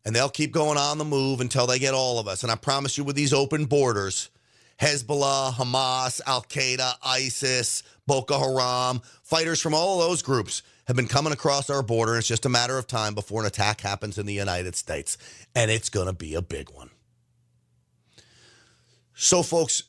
and 0.06 0.16
they'll 0.16 0.30
keep 0.30 0.54
going 0.54 0.78
on 0.78 1.00
the 1.00 1.04
move 1.04 1.42
until 1.42 1.68
they 1.68 1.78
get 1.78 1.94
all 1.94 2.18
of 2.18 2.30
us. 2.30 2.44
And 2.44 2.50
I 2.50 2.56
promise 2.56 2.98
you, 2.98 3.04
with 3.04 3.18
these 3.18 3.34
open 3.34 3.66
borders, 3.66 4.30
Hezbollah, 4.80 5.54
Hamas, 5.54 6.22
Al 6.26 6.44
Qaeda, 6.44 6.96
ISIS, 7.04 7.84
Boko 8.08 8.38
Haram, 8.38 9.02
fighters 9.24 9.62
from 9.62 9.74
all 9.74 10.02
of 10.02 10.08
those 10.08 10.22
groups 10.22 10.62
have 10.88 10.96
been 10.96 11.08
coming 11.08 11.34
across 11.34 11.70
our 11.70 11.82
border. 11.82 12.18
It's 12.18 12.28
just 12.28 12.46
a 12.46 12.50
matter 12.50 12.78
of 12.78 12.88
time 12.88 13.16
before 13.16 13.42
an 13.42 13.48
attack 13.48 13.82
happens 13.82 14.18
in 14.18 14.26
the 14.26 14.34
United 14.34 14.76
States. 14.76 15.18
And 15.56 15.72
it's 15.72 15.90
going 15.90 16.08
to 16.08 16.14
be 16.14 16.36
a 16.36 16.42
big 16.42 16.70
one. 16.70 16.90
So, 19.16 19.44
folks, 19.44 19.84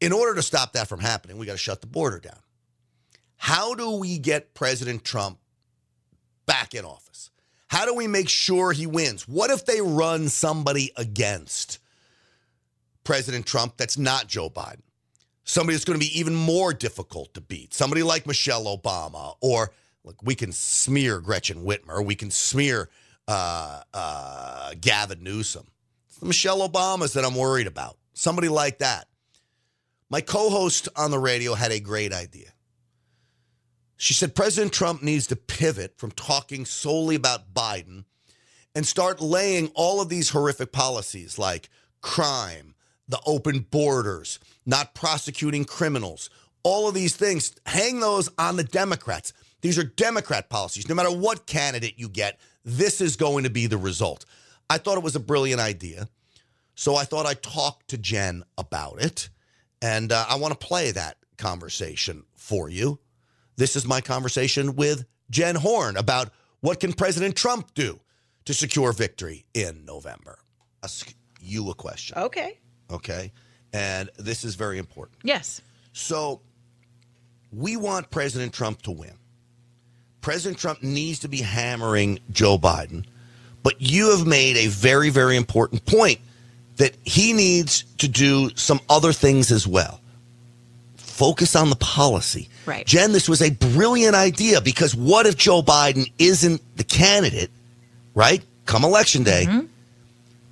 in 0.00 0.12
order 0.12 0.34
to 0.34 0.42
stop 0.42 0.72
that 0.72 0.88
from 0.88 1.00
happening, 1.00 1.36
we 1.36 1.46
got 1.46 1.52
to 1.52 1.58
shut 1.58 1.80
the 1.80 1.86
border 1.86 2.18
down. 2.18 2.38
How 3.36 3.74
do 3.74 3.90
we 3.96 4.18
get 4.18 4.54
President 4.54 5.04
Trump 5.04 5.38
back 6.46 6.74
in 6.74 6.84
office? 6.84 7.30
How 7.68 7.84
do 7.86 7.94
we 7.94 8.06
make 8.06 8.28
sure 8.28 8.72
he 8.72 8.86
wins? 8.86 9.26
What 9.26 9.50
if 9.50 9.66
they 9.66 9.80
run 9.80 10.28
somebody 10.28 10.92
against 10.96 11.78
President 13.04 13.46
Trump 13.46 13.76
that's 13.76 13.98
not 13.98 14.26
Joe 14.26 14.50
Biden? 14.50 14.82
Somebody 15.44 15.74
that's 15.74 15.84
going 15.84 15.98
to 15.98 16.06
be 16.06 16.18
even 16.18 16.34
more 16.34 16.72
difficult 16.72 17.34
to 17.34 17.40
beat. 17.40 17.74
Somebody 17.74 18.02
like 18.02 18.26
Michelle 18.26 18.64
Obama, 18.64 19.36
or 19.40 19.72
look, 20.04 20.22
we 20.22 20.34
can 20.34 20.52
smear 20.52 21.20
Gretchen 21.20 21.64
Whitmer, 21.64 22.04
we 22.04 22.14
can 22.14 22.30
smear 22.30 22.88
uh, 23.26 23.80
uh, 23.92 24.74
Gavin 24.80 25.22
Newsom. 25.22 25.66
It's 26.08 26.18
the 26.18 26.26
Michelle 26.26 26.68
Obamas 26.68 27.14
that 27.14 27.24
I'm 27.24 27.34
worried 27.34 27.66
about. 27.66 27.96
Somebody 28.14 28.48
like 28.48 28.78
that. 28.78 29.08
My 30.10 30.20
co 30.20 30.50
host 30.50 30.88
on 30.94 31.10
the 31.10 31.18
radio 31.18 31.54
had 31.54 31.72
a 31.72 31.80
great 31.80 32.12
idea. 32.12 32.52
She 33.96 34.14
said 34.14 34.34
President 34.34 34.72
Trump 34.72 35.02
needs 35.02 35.28
to 35.28 35.36
pivot 35.36 35.96
from 35.96 36.10
talking 36.10 36.66
solely 36.66 37.14
about 37.14 37.54
Biden 37.54 38.04
and 38.74 38.86
start 38.86 39.20
laying 39.20 39.70
all 39.74 40.00
of 40.00 40.08
these 40.08 40.30
horrific 40.30 40.72
policies 40.72 41.38
like 41.38 41.70
crime, 42.00 42.71
the 43.08 43.20
open 43.26 43.60
borders, 43.60 44.38
not 44.64 44.94
prosecuting 44.94 45.64
criminals, 45.64 46.30
all 46.62 46.88
of 46.88 46.94
these 46.94 47.16
things, 47.16 47.54
hang 47.66 48.00
those 48.00 48.28
on 48.38 48.56
the 48.56 48.64
Democrats. 48.64 49.32
These 49.60 49.78
are 49.78 49.84
Democrat 49.84 50.48
policies. 50.48 50.88
No 50.88 50.94
matter 50.94 51.10
what 51.10 51.46
candidate 51.46 51.98
you 51.98 52.08
get, 52.08 52.38
this 52.64 53.00
is 53.00 53.16
going 53.16 53.44
to 53.44 53.50
be 53.50 53.66
the 53.66 53.78
result. 53.78 54.24
I 54.70 54.78
thought 54.78 54.96
it 54.96 55.04
was 55.04 55.16
a 55.16 55.20
brilliant 55.20 55.60
idea. 55.60 56.08
So 56.74 56.96
I 56.96 57.04
thought 57.04 57.26
I'd 57.26 57.42
talk 57.42 57.86
to 57.88 57.98
Jen 57.98 58.44
about 58.56 59.02
it. 59.02 59.28
And 59.80 60.12
uh, 60.12 60.24
I 60.28 60.36
want 60.36 60.58
to 60.58 60.66
play 60.66 60.92
that 60.92 61.16
conversation 61.36 62.24
for 62.34 62.68
you. 62.68 63.00
This 63.56 63.76
is 63.76 63.86
my 63.86 64.00
conversation 64.00 64.76
with 64.76 65.04
Jen 65.30 65.56
Horn 65.56 65.96
about 65.96 66.30
what 66.60 66.80
can 66.80 66.92
President 66.92 67.36
Trump 67.36 67.74
do 67.74 68.00
to 68.44 68.54
secure 68.54 68.92
victory 68.92 69.44
in 69.54 69.84
November. 69.84 70.38
Ask 70.82 71.14
you 71.40 71.70
a 71.70 71.74
question. 71.74 72.18
Okay. 72.18 72.58
Okay. 72.92 73.32
And 73.72 74.10
this 74.18 74.44
is 74.44 74.54
very 74.54 74.78
important. 74.78 75.18
Yes. 75.22 75.60
So 75.92 76.40
we 77.52 77.76
want 77.76 78.10
President 78.10 78.52
Trump 78.52 78.82
to 78.82 78.90
win. 78.90 79.12
President 80.20 80.58
Trump 80.58 80.82
needs 80.82 81.20
to 81.20 81.28
be 81.28 81.38
hammering 81.38 82.18
Joe 82.30 82.58
Biden. 82.58 83.04
But 83.62 83.80
you 83.80 84.16
have 84.16 84.26
made 84.26 84.56
a 84.56 84.66
very, 84.68 85.10
very 85.10 85.36
important 85.36 85.84
point 85.86 86.20
that 86.76 86.96
he 87.04 87.32
needs 87.32 87.82
to 87.98 88.08
do 88.08 88.50
some 88.56 88.80
other 88.88 89.12
things 89.12 89.50
as 89.50 89.66
well 89.66 90.00
focus 91.12 91.54
on 91.54 91.70
the 91.70 91.76
policy. 91.76 92.48
Right. 92.66 92.84
Jen, 92.84 93.12
this 93.12 93.28
was 93.28 93.42
a 93.42 93.50
brilliant 93.50 94.16
idea 94.16 94.60
because 94.60 94.92
what 94.92 95.24
if 95.26 95.36
Joe 95.36 95.62
Biden 95.62 96.10
isn't 96.18 96.60
the 96.76 96.82
candidate, 96.82 97.50
right? 98.14 98.42
Come 98.66 98.84
election 98.84 99.22
day. 99.22 99.44
Mm-hmm. 99.46 99.66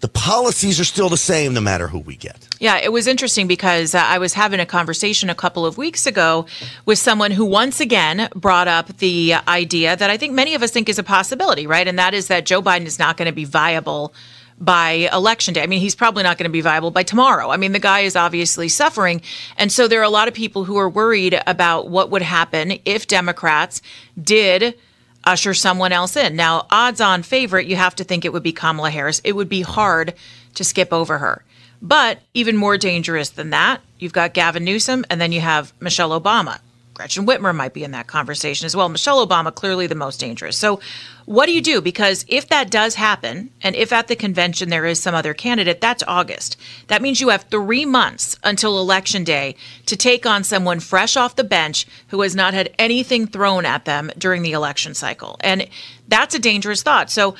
The 0.00 0.09
policies 0.09 0.80
are 0.80 0.85
still 0.85 1.09
the 1.09 1.16
same 1.16 1.52
no 1.54 1.61
matter 1.61 1.88
who 1.88 1.99
we 1.99 2.16
get. 2.16 2.49
Yeah, 2.59 2.78
it 2.78 2.90
was 2.90 3.07
interesting 3.07 3.47
because 3.47 3.95
uh, 3.95 3.99
I 3.99 4.19
was 4.19 4.35
having 4.35 4.61
a 4.61 4.66
conversation 4.66 5.28
a 5.28 5.35
couple 5.35 5.66
of 5.66 5.76
weeks 5.76 6.07
ago 6.07 6.47
with 6.87 6.99
someone 6.99 7.30
who 7.30 7.45
once 7.45 7.80
again 7.80 8.28
brought 8.35 8.69
up 8.69 8.97
the 8.99 9.35
idea 9.47 9.97
that 9.97 10.11
I 10.11 10.16
think 10.16 10.33
many 10.33 10.54
of 10.54 10.62
us 10.62 10.71
think 10.71 10.88
is 10.88 10.99
a 10.99 11.02
possibility, 11.02 11.66
right? 11.66 11.87
And 11.87 11.99
that 11.99 12.14
is 12.14 12.28
that 12.28 12.47
Joe 12.47 12.62
Biden 12.62 12.87
is 12.87 12.99
not 12.99 13.16
going 13.16 13.26
to 13.26 13.33
be 13.33 13.45
viable 13.45 14.14
by 14.59 15.09
election 15.12 15.54
day. 15.54 15.62
I 15.62 15.66
mean, 15.66 15.80
he's 15.80 15.95
probably 15.95 16.23
not 16.23 16.37
going 16.37 16.49
to 16.49 16.52
be 16.52 16.61
viable 16.61 16.90
by 16.90 17.02
tomorrow. 17.02 17.50
I 17.50 17.57
mean, 17.57 17.73
the 17.73 17.78
guy 17.78 18.00
is 18.00 18.14
obviously 18.14 18.69
suffering. 18.69 19.23
And 19.57 19.73
so 19.73 19.88
there 19.88 20.00
are 20.00 20.04
a 20.04 20.11
lot 20.11 20.28
of 20.28 20.35
people 20.35 20.64
who 20.64 20.76
are 20.76 20.88
worried 20.88 21.40
about 21.47 21.88
what 21.88 22.11
would 22.11 22.23
happen 22.23 22.78
if 22.85 23.07
Democrats 23.07 23.80
did 24.23 24.78
usher 25.25 25.55
someone 25.55 25.93
else 25.93 26.17
in. 26.17 26.37
Now, 26.37 26.67
odds 26.71 27.00
on 27.00 27.23
favorite, 27.23 27.67
you 27.67 27.77
have 27.77 27.95
to 27.97 28.05
think 28.05 28.25
it 28.25 28.33
would 28.33 28.43
be 28.43 28.53
Kamala 28.53 28.91
Harris. 28.91 29.21
It 29.25 29.37
would 29.37 29.49
be 29.49 29.62
hard 29.62 30.15
to 30.55 30.65
skip 30.65 30.93
over 30.93 31.19
her. 31.19 31.45
But 31.83 32.21
even 32.35 32.57
more 32.57 32.77
dangerous 32.77 33.31
than 33.31 33.50
that, 33.50 33.81
you've 33.99 34.12
got 34.12 34.35
Gavin 34.35 34.65
Newsom 34.65 35.05
and 35.09 35.21
then 35.21 35.33
you 35.33 35.41
have 35.41 35.73
Michelle 35.81 36.19
Obama. 36.19 36.61
Gretchen 37.00 37.25
Whitmer 37.25 37.57
might 37.57 37.73
be 37.73 37.83
in 37.83 37.92
that 37.92 38.09
conversation 38.09 38.66
as 38.66 38.76
well. 38.76 38.90
Michelle 38.90 39.26
Obama, 39.26 39.54
clearly 39.54 39.87
the 39.87 39.95
most 39.95 40.21
dangerous. 40.21 40.59
So, 40.59 40.80
what 41.25 41.47
do 41.47 41.52
you 41.52 41.62
do? 41.62 41.80
Because 41.80 42.26
if 42.28 42.47
that 42.50 42.71
does 42.71 42.97
happen, 42.97 43.49
and 43.62 43.75
if 43.75 43.90
at 43.90 44.09
the 44.09 44.14
convention 44.14 44.69
there 44.69 44.85
is 44.85 45.00
some 45.00 45.14
other 45.14 45.33
candidate, 45.33 45.80
that's 45.80 46.02
August. 46.07 46.59
That 46.88 47.00
means 47.00 47.19
you 47.19 47.30
have 47.30 47.45
three 47.45 47.87
months 47.87 48.37
until 48.45 48.78
election 48.78 49.25
day 49.25 49.57
to 49.87 49.97
take 49.97 50.26
on 50.26 50.45
someone 50.45 50.78
fresh 50.78 51.16
off 51.16 51.37
the 51.37 51.42
bench 51.42 51.87
who 52.09 52.21
has 52.21 52.37
not 52.37 52.52
had 52.52 52.69
anything 52.78 53.26
thrown 53.26 53.64
at 53.64 53.87
them 53.87 54.11
during 54.19 54.42
the 54.42 54.52
election 54.52 54.92
cycle. 54.92 55.38
And 55.40 55.69
that's 56.07 56.35
a 56.35 56.38
dangerous 56.38 56.83
thought. 56.83 57.11
So, 57.11 57.35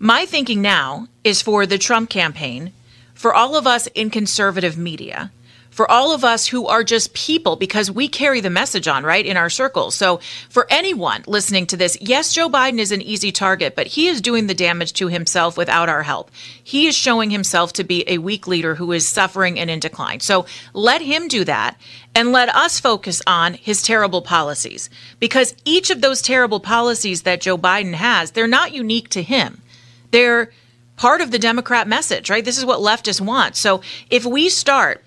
my 0.00 0.26
thinking 0.26 0.60
now 0.60 1.06
is 1.22 1.40
for 1.40 1.66
the 1.66 1.78
Trump 1.78 2.10
campaign, 2.10 2.72
for 3.14 3.32
all 3.32 3.54
of 3.54 3.64
us 3.64 3.86
in 3.94 4.10
conservative 4.10 4.76
media 4.76 5.30
for 5.74 5.90
all 5.90 6.14
of 6.14 6.22
us 6.22 6.46
who 6.46 6.68
are 6.68 6.84
just 6.84 7.14
people 7.14 7.56
because 7.56 7.90
we 7.90 8.06
carry 8.06 8.40
the 8.40 8.48
message 8.48 8.86
on, 8.86 9.02
right, 9.02 9.26
in 9.26 9.36
our 9.36 9.50
circles. 9.50 9.96
So 9.96 10.20
for 10.48 10.68
anyone 10.70 11.24
listening 11.26 11.66
to 11.66 11.76
this, 11.76 11.98
yes, 12.00 12.32
Joe 12.32 12.48
Biden 12.48 12.78
is 12.78 12.92
an 12.92 13.02
easy 13.02 13.32
target, 13.32 13.74
but 13.74 13.88
he 13.88 14.06
is 14.06 14.20
doing 14.20 14.46
the 14.46 14.54
damage 14.54 14.92
to 14.92 15.08
himself 15.08 15.56
without 15.56 15.88
our 15.88 16.04
help. 16.04 16.30
He 16.62 16.86
is 16.86 16.94
showing 16.94 17.30
himself 17.30 17.72
to 17.72 17.82
be 17.82 18.04
a 18.06 18.18
weak 18.18 18.46
leader 18.46 18.76
who 18.76 18.92
is 18.92 19.08
suffering 19.08 19.58
and 19.58 19.68
in 19.68 19.80
decline. 19.80 20.20
So 20.20 20.46
let 20.74 21.02
him 21.02 21.26
do 21.26 21.42
that 21.42 21.76
and 22.14 22.30
let 22.30 22.54
us 22.54 22.78
focus 22.78 23.20
on 23.26 23.54
his 23.54 23.82
terrible 23.82 24.22
policies 24.22 24.88
because 25.18 25.56
each 25.64 25.90
of 25.90 26.00
those 26.00 26.22
terrible 26.22 26.60
policies 26.60 27.22
that 27.22 27.40
Joe 27.40 27.58
Biden 27.58 27.94
has, 27.94 28.30
they're 28.30 28.46
not 28.46 28.72
unique 28.72 29.08
to 29.08 29.24
him. 29.24 29.60
They're 30.12 30.52
part 30.96 31.20
of 31.20 31.32
the 31.32 31.38
Democrat 31.40 31.88
message, 31.88 32.30
right? 32.30 32.44
This 32.44 32.58
is 32.58 32.64
what 32.64 32.78
leftists 32.78 33.20
want. 33.20 33.56
So 33.56 33.82
if 34.08 34.24
we 34.24 34.48
start 34.48 35.03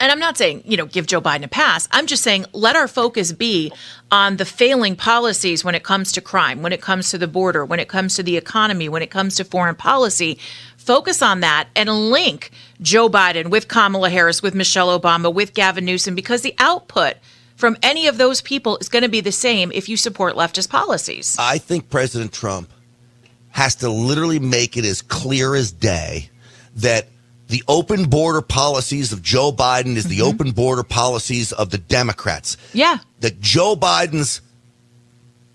and 0.00 0.10
I'm 0.10 0.18
not 0.18 0.36
saying, 0.36 0.62
you 0.64 0.76
know, 0.76 0.86
give 0.86 1.06
Joe 1.06 1.20
Biden 1.20 1.44
a 1.44 1.48
pass. 1.48 1.86
I'm 1.92 2.06
just 2.06 2.22
saying 2.22 2.46
let 2.52 2.74
our 2.74 2.88
focus 2.88 3.32
be 3.32 3.72
on 4.10 4.38
the 4.38 4.44
failing 4.44 4.96
policies 4.96 5.64
when 5.64 5.74
it 5.74 5.84
comes 5.84 6.10
to 6.12 6.20
crime, 6.20 6.62
when 6.62 6.72
it 6.72 6.80
comes 6.80 7.10
to 7.10 7.18
the 7.18 7.28
border, 7.28 7.64
when 7.64 7.78
it 7.78 7.88
comes 7.88 8.16
to 8.16 8.22
the 8.22 8.36
economy, 8.36 8.88
when 8.88 9.02
it 9.02 9.10
comes 9.10 9.36
to 9.36 9.44
foreign 9.44 9.76
policy. 9.76 10.38
Focus 10.76 11.22
on 11.22 11.40
that 11.40 11.68
and 11.76 12.10
link 12.10 12.50
Joe 12.80 13.08
Biden 13.08 13.50
with 13.50 13.68
Kamala 13.68 14.10
Harris, 14.10 14.42
with 14.42 14.54
Michelle 14.54 14.98
Obama, 14.98 15.32
with 15.32 15.54
Gavin 15.54 15.84
Newsom, 15.84 16.14
because 16.14 16.40
the 16.40 16.54
output 16.58 17.16
from 17.54 17.76
any 17.82 18.06
of 18.06 18.16
those 18.16 18.40
people 18.40 18.78
is 18.78 18.88
going 18.88 19.02
to 19.02 19.08
be 19.08 19.20
the 19.20 19.30
same 19.30 19.70
if 19.72 19.88
you 19.88 19.96
support 19.96 20.34
leftist 20.34 20.70
policies. 20.70 21.36
I 21.38 21.58
think 21.58 21.90
President 21.90 22.32
Trump 22.32 22.70
has 23.50 23.74
to 23.76 23.90
literally 23.90 24.38
make 24.38 24.76
it 24.76 24.86
as 24.86 25.02
clear 25.02 25.54
as 25.54 25.70
day 25.70 26.30
that 26.76 27.08
the 27.50 27.64
open 27.68 28.04
border 28.04 28.40
policies 28.40 29.12
of 29.12 29.22
Joe 29.22 29.52
Biden 29.52 29.96
is 29.96 30.06
mm-hmm. 30.06 30.18
the 30.18 30.22
open 30.22 30.50
border 30.52 30.82
policies 30.82 31.52
of 31.52 31.70
the 31.70 31.78
Democrats. 31.78 32.56
Yeah. 32.72 32.98
That 33.20 33.40
Joe 33.40 33.76
Biden's 33.76 34.40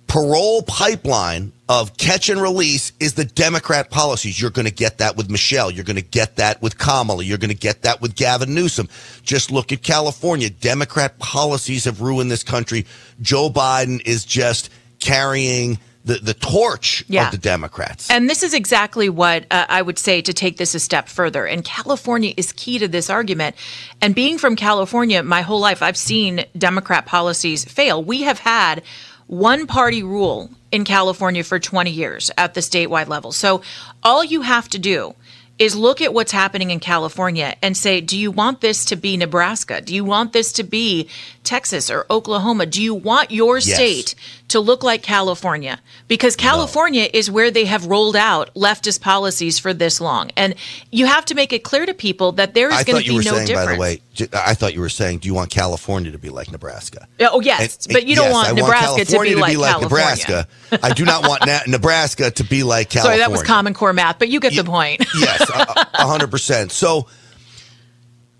parole 0.08 0.62
pipeline 0.62 1.52
of 1.68 1.98
catch 1.98 2.30
and 2.30 2.42
release 2.42 2.92
is 3.00 3.16
the 3.16 3.25
Democrat 3.25 3.90
policies. 3.90 4.40
You're 4.40 4.52
going 4.52 4.68
to 4.68 4.74
get 4.74 5.00
that 5.00 5.18
with 5.18 5.30
Michelle. 5.30 5.72
You're 5.72 5.84
going 5.84 5.96
to 5.96 6.02
get 6.02 6.36
that 6.36 6.62
with 6.62 6.78
Kamala. 6.78 7.24
You're 7.24 7.40
going 7.40 7.50
to 7.50 7.56
get 7.56 7.82
that 7.82 8.02
with 8.02 8.16
Gavin 8.16 8.54
Newsom. 8.54 8.88
Just 9.24 9.52
look 9.52 9.72
at 9.72 9.82
California. 9.82 10.50
Democrat 10.50 11.18
policies 11.18 11.86
have 11.86 12.01
ruined 12.01 12.29
this 12.29 12.44
country. 12.44 12.86
Joe 13.22 13.50
Biden 13.50 14.01
is 14.05 14.25
just 14.25 14.70
carrying 15.00 15.79
the, 16.05 16.15
the 16.15 16.33
torch 16.35 17.03
yeah. 17.07 17.25
of 17.25 17.31
the 17.31 17.37
Democrats. 17.37 18.09
And 18.09 18.29
this 18.29 18.44
is 18.44 18.53
exactly 18.53 19.09
what 19.09 19.46
uh, 19.50 19.65
I 19.68 19.81
would 19.81 19.98
say 19.98 20.22
to 20.22 20.33
take 20.33 20.57
this 20.57 20.75
a 20.75 20.79
step 20.79 21.09
further. 21.09 21.46
And 21.46 21.65
California 21.65 22.33
is 22.37 22.53
key 22.53 22.77
to 22.79 22.87
this 22.87 23.09
argument. 23.09 23.55
And 24.01 24.13
being 24.13 24.37
from 24.37 24.55
California 24.55 25.24
my 25.24 25.41
whole 25.41 25.59
life, 25.59 25.81
I've 25.81 25.98
seen 25.98 26.46
Democrat 26.57 27.07
policies 27.07 27.65
fail. 27.65 28.03
We 28.03 28.22
have 28.22 28.39
had 28.39 28.83
one 29.27 29.65
party 29.65 30.03
rule 30.03 30.51
in 30.72 30.85
California 30.85 31.44
for 31.44 31.57
20 31.57 31.89
years 31.89 32.29
at 32.37 32.53
the 32.53 32.61
statewide 32.61 33.07
level. 33.07 33.31
So 33.31 33.63
all 34.03 34.24
you 34.24 34.41
have 34.41 34.70
to 34.70 34.79
do 34.79 35.15
is 35.57 35.75
look 35.75 36.01
at 36.01 36.13
what's 36.13 36.33
happening 36.33 36.70
in 36.70 36.79
California 36.79 37.55
and 37.61 37.77
say, 37.77 38.01
do 38.01 38.18
you 38.18 38.29
want 38.29 38.59
this 38.61 38.83
to 38.85 38.96
be 38.96 39.15
Nebraska? 39.15 39.79
Do 39.79 39.96
you 39.96 40.03
want 40.03 40.33
this 40.33 40.51
to 40.53 40.63
be 40.63 41.09
Texas 41.44 41.89
or 41.89 42.05
Oklahoma? 42.09 42.65
Do 42.65 42.83
you 42.83 42.94
want 42.94 43.31
your 43.31 43.57
yes. 43.57 43.74
state 43.74 44.15
to 44.50 44.60
look 44.60 44.84
like 44.84 45.01
California? 45.01 45.79
Because 46.08 46.36
California 46.36 47.03
no. 47.03 47.10
is 47.14 47.31
where 47.31 47.51
they 47.51 47.66
have 47.66 47.86
rolled 47.86 48.16
out 48.16 48.53
leftist 48.53 49.01
policies 49.01 49.60
for 49.60 49.74
this 49.74 50.00
long. 50.00 50.31
And 50.38 50.55
you 50.92 51.05
have 51.05 51.25
to 51.25 51.36
make 51.36 51.51
it 51.51 51.64
clear 51.64 51.86
to 51.86 51.94
people 51.94 52.34
that 52.34 52.53
there 52.53 52.72
is 52.72 52.84
going 52.84 53.03
to 53.03 53.10
be 53.10 53.16
no 53.16 53.22
saying, 53.22 53.48
difference. 53.48 53.68
By 53.68 53.74
the 53.74 53.79
way, 53.79 54.01
I 54.34 54.53
thought 54.53 54.74
you 54.74 54.81
were 54.81 54.90
saying, 54.90 55.20
do 55.20 55.27
you 55.27 55.34
want 55.34 55.51
California 55.51 56.12
to 56.12 56.18
be 56.18 56.29
like 56.29 56.51
Nebraska? 56.51 57.08
Oh, 57.20 57.42
yes. 57.42 57.86
And, 57.86 57.94
but 57.94 58.05
you 58.05 58.16
don't 58.16 58.25
yes, 58.25 58.34
want 58.34 58.55
Nebraska 58.55 58.92
want 58.92 59.08
to, 59.08 59.20
be, 59.22 59.29
to 59.31 59.38
like 59.40 59.51
be 59.51 59.58
like 59.58 59.81
Nebraska. 59.81 60.48
I 60.84 60.94
do 60.94 61.05
not 61.05 61.27
want 61.27 61.46
Na- 61.46 61.60
Nebraska 61.68 62.31
to 62.31 62.44
be 62.44 62.64
like 62.64 62.90
California. 62.90 63.20
Sorry, 63.20 63.27
that 63.27 63.31
was 63.31 63.44
Common 63.44 63.74
Core 63.74 63.94
math, 63.94 64.20
but 64.20 64.29
you 64.29 64.40
get 64.40 64.55
the 64.55 64.64
point. 64.64 65.05
yes, 65.20 65.50
100%. 65.50 66.72
So 66.72 67.08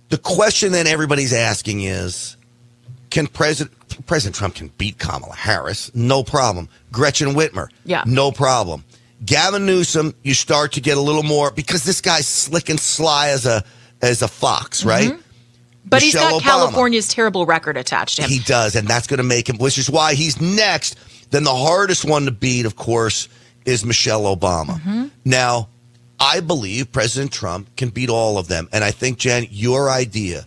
the 0.10 0.18
question 0.18 0.72
then 0.72 0.88
everybody's 0.88 1.34
asking 1.34 1.82
is 1.82 2.38
can 3.10 3.28
President 3.28 3.85
President 4.06 4.36
Trump 4.36 4.56
can 4.56 4.70
beat 4.78 4.98
Kamala 5.00 5.36
Harris, 5.36 5.94
no 5.94 6.24
problem. 6.24 6.70
Gretchen 6.92 7.30
Whitmer, 7.30 7.70
yeah, 7.84 8.04
no 8.06 8.32
problem. 8.32 8.84
Gavin 9.26 9.66
Newsom, 9.66 10.14
you 10.24 10.34
start 10.34 10.74
to 10.74 10.82
get 10.82 10.98
a 10.98 11.02
little 11.02 11.24
more 11.24 11.52
because 11.52 11.84
this 11.84 12.02
guy's 12.02 12.28
slick 12.28 12.70
and 12.70 12.80
sly 12.80 13.30
as 13.30 13.46
a 13.46 13.64
as 14.02 14.22
a 14.22 14.28
fox, 14.28 14.80
mm-hmm. 14.80 14.90
right? 14.90 15.20
But 15.88 16.02
Michelle 16.02 16.34
he's 16.34 16.42
got 16.42 16.42
Obama. 16.42 16.44
California's 16.44 17.08
terrible 17.08 17.46
record 17.46 17.78
attached 17.78 18.18
to 18.18 18.24
him. 18.24 18.30
He 18.30 18.40
does, 18.40 18.76
and 18.76 18.88
that's 18.88 19.08
going 19.08 19.20
to 19.20 19.24
make 19.24 19.48
him, 19.48 19.58
which 19.58 19.78
is 19.78 19.90
why 19.90 20.16
he's 20.16 20.42
next. 20.42 20.98
Then 21.30 21.44
the 21.44 21.56
hardest 21.56 22.06
one 22.06 22.26
to 22.26 22.32
beat, 22.32 22.66
of 22.66 22.76
course, 22.76 23.30
is 23.66 23.86
Michelle 23.86 24.24
Obama. 24.36 24.80
Mm-hmm. 24.80 25.08
Now, 25.26 25.70
I 26.20 26.40
believe 26.40 26.92
President 26.92 27.32
Trump 27.32 27.76
can 27.76 27.90
beat 27.90 28.10
all 28.10 28.38
of 28.38 28.48
them. 28.48 28.68
And 28.72 28.84
I 28.84 28.92
think, 28.92 29.18
Jen, 29.18 29.48
your 29.50 29.90
idea 29.90 30.46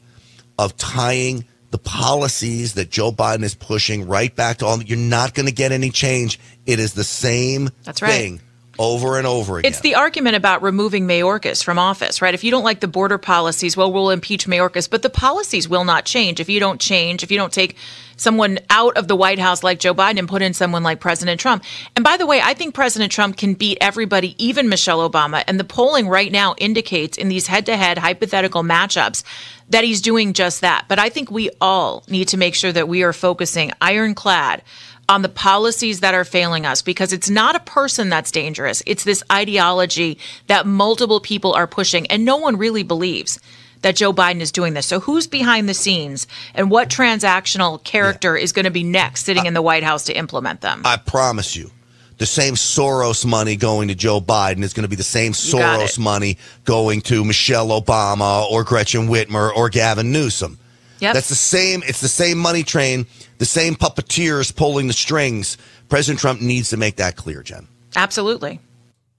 of 0.58 0.76
tying 0.76 1.44
the 1.70 1.78
policies 1.78 2.74
that 2.74 2.90
Joe 2.90 3.12
Biden 3.12 3.42
is 3.42 3.54
pushing 3.54 4.06
right 4.06 4.34
back 4.34 4.58
to 4.58 4.66
all, 4.66 4.82
you're 4.82 4.98
not 4.98 5.34
going 5.34 5.46
to 5.46 5.52
get 5.52 5.72
any 5.72 5.90
change. 5.90 6.38
It 6.66 6.78
is 6.78 6.94
the 6.94 7.04
same 7.04 7.70
That's 7.84 8.02
right. 8.02 8.10
thing 8.10 8.40
over 8.78 9.18
and 9.18 9.26
over 9.26 9.58
again. 9.58 9.68
It's 9.70 9.80
the 9.80 9.94
argument 9.94 10.36
about 10.36 10.62
removing 10.62 11.06
Mayorkas 11.06 11.62
from 11.62 11.78
office, 11.78 12.22
right? 12.22 12.34
If 12.34 12.44
you 12.44 12.50
don't 12.50 12.64
like 12.64 12.80
the 12.80 12.88
border 12.88 13.18
policies, 13.18 13.76
well, 13.76 13.92
we'll 13.92 14.10
impeach 14.10 14.46
Mayorkas, 14.46 14.88
but 14.88 15.02
the 15.02 15.10
policies 15.10 15.68
will 15.68 15.84
not 15.84 16.04
change 16.04 16.40
if 16.40 16.48
you 16.48 16.60
don't 16.60 16.80
change, 16.80 17.22
if 17.22 17.30
you 17.30 17.38
don't 17.38 17.52
take 17.52 17.76
someone 18.16 18.58
out 18.68 18.96
of 18.96 19.08
the 19.08 19.16
White 19.16 19.38
House 19.38 19.62
like 19.62 19.78
Joe 19.78 19.94
Biden 19.94 20.18
and 20.18 20.28
put 20.28 20.42
in 20.42 20.52
someone 20.52 20.82
like 20.82 21.00
President 21.00 21.40
Trump. 21.40 21.64
And 21.96 22.04
by 22.04 22.16
the 22.16 22.26
way, 22.26 22.40
I 22.42 22.54
think 22.54 22.74
President 22.74 23.12
Trump 23.12 23.36
can 23.36 23.54
beat 23.54 23.78
everybody, 23.80 24.34
even 24.44 24.68
Michelle 24.68 25.08
Obama. 25.08 25.44
And 25.46 25.58
the 25.58 25.64
polling 25.64 26.08
right 26.08 26.30
now 26.30 26.54
indicates 26.58 27.16
in 27.16 27.28
these 27.28 27.46
head 27.46 27.66
to 27.66 27.76
head 27.76 27.98
hypothetical 27.98 28.62
matchups 28.62 29.22
that 29.70 29.84
he's 29.84 30.00
doing 30.00 30.32
just 30.32 30.62
that. 30.62 30.86
But 30.88 30.98
I 30.98 31.08
think 31.08 31.30
we 31.30 31.50
all 31.60 32.04
need 32.08 32.28
to 32.28 32.36
make 32.36 32.54
sure 32.54 32.72
that 32.72 32.88
we 32.88 33.02
are 33.02 33.12
focusing 33.12 33.72
ironclad 33.80 34.62
on 35.08 35.22
the 35.22 35.28
policies 35.28 36.00
that 36.00 36.14
are 36.14 36.24
failing 36.24 36.66
us 36.66 36.82
because 36.82 37.12
it's 37.12 37.30
not 37.30 37.56
a 37.56 37.60
person 37.60 38.08
that's 38.08 38.30
dangerous. 38.30 38.82
It's 38.86 39.04
this 39.04 39.22
ideology 39.32 40.18
that 40.48 40.66
multiple 40.66 41.20
people 41.20 41.54
are 41.54 41.66
pushing 41.66 42.06
and 42.08 42.24
no 42.24 42.36
one 42.36 42.56
really 42.56 42.82
believes 42.82 43.38
that 43.82 43.96
Joe 43.96 44.12
Biden 44.12 44.40
is 44.40 44.52
doing 44.52 44.74
this. 44.74 44.86
So 44.86 45.00
who's 45.00 45.26
behind 45.26 45.68
the 45.68 45.74
scenes 45.74 46.26
and 46.54 46.70
what 46.70 46.88
transactional 46.88 47.82
character 47.84 48.36
yeah. 48.36 48.42
is 48.42 48.52
going 48.52 48.64
to 48.64 48.70
be 48.70 48.82
next 48.82 49.24
sitting 49.24 49.44
I, 49.44 49.46
in 49.46 49.54
the 49.54 49.62
White 49.62 49.84
House 49.84 50.04
to 50.04 50.16
implement 50.16 50.60
them? 50.60 50.82
I 50.84 50.96
promise 50.96 51.56
you. 51.56 51.70
The 52.18 52.26
same 52.26 52.54
Soros 52.54 53.24
money 53.24 53.54
going 53.54 53.88
to 53.88 53.94
Joe 53.94 54.20
Biden 54.20 54.64
is 54.64 54.74
going 54.74 54.82
to 54.82 54.88
be 54.88 54.96
the 54.96 55.04
same 55.04 55.32
Soros 55.32 56.00
money 56.00 56.36
going 56.64 57.00
to 57.02 57.24
Michelle 57.24 57.68
Obama 57.68 58.44
or 58.50 58.64
Gretchen 58.64 59.06
Whitmer 59.06 59.54
or 59.54 59.68
Gavin 59.68 60.10
Newsom. 60.10 60.58
Yep. 60.98 61.14
That's 61.14 61.28
the 61.28 61.36
same. 61.36 61.84
It's 61.86 62.00
the 62.00 62.08
same 62.08 62.38
money 62.38 62.64
train, 62.64 63.06
the 63.38 63.46
same 63.46 63.74
puppeteers 63.74 64.54
pulling 64.54 64.86
the 64.86 64.92
strings. 64.92 65.56
President 65.88 66.20
Trump 66.20 66.40
needs 66.40 66.70
to 66.70 66.76
make 66.76 66.96
that 66.96 67.16
clear, 67.16 67.42
Jen. 67.42 67.66
Absolutely. 67.96 68.60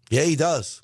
Yeah, 0.09 0.23
he 0.23 0.35
does. 0.35 0.81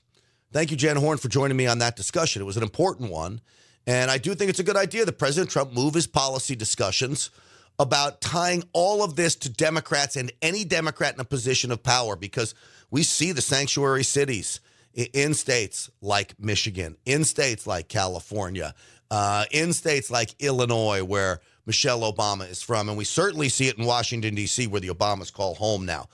Thank 0.51 0.71
you, 0.71 0.77
Jen 0.77 0.95
Horn, 0.95 1.17
for 1.17 1.27
joining 1.27 1.57
me 1.57 1.67
on 1.67 1.79
that 1.79 1.95
discussion. 1.95 2.41
It 2.41 2.45
was 2.45 2.57
an 2.57 2.63
important 2.63 3.11
one. 3.11 3.41
And 3.87 4.09
I 4.09 4.17
do 4.17 4.33
think 4.33 4.49
it's 4.49 4.59
a 4.59 4.63
good 4.63 4.77
idea 4.77 5.05
that 5.05 5.19
President 5.19 5.51
Trump 5.51 5.73
move 5.73 5.93
his 5.93 6.07
policy 6.07 6.55
discussions 6.55 7.29
about 7.77 8.21
tying 8.21 8.63
all 8.73 9.03
of 9.03 9.15
this 9.15 9.35
to 9.35 9.49
Democrats 9.49 10.15
and 10.15 10.31
any 10.41 10.63
Democrat 10.63 11.13
in 11.13 11.19
a 11.19 11.25
position 11.25 11.71
of 11.71 11.83
power 11.83 12.15
because 12.15 12.55
we 12.89 13.03
see 13.03 13.31
the 13.31 13.41
sanctuary 13.41 14.03
cities 14.03 14.59
in 14.93 15.33
states 15.33 15.89
like 16.01 16.39
Michigan, 16.39 16.95
in 17.05 17.25
states 17.25 17.67
like 17.67 17.89
California, 17.89 18.73
uh, 19.11 19.45
in 19.51 19.73
states 19.73 20.09
like 20.09 20.33
Illinois, 20.39 21.03
where 21.03 21.41
Michelle 21.65 22.01
Obama 22.01 22.49
is 22.49 22.61
from. 22.61 22.89
And 22.89 22.97
we 22.97 23.03
certainly 23.05 23.49
see 23.49 23.67
it 23.67 23.77
in 23.77 23.85
Washington, 23.85 24.35
D.C., 24.35 24.67
where 24.67 24.81
the 24.81 24.89
Obamas 24.89 25.33
call 25.33 25.55
home 25.55 25.85
now. 25.85 26.07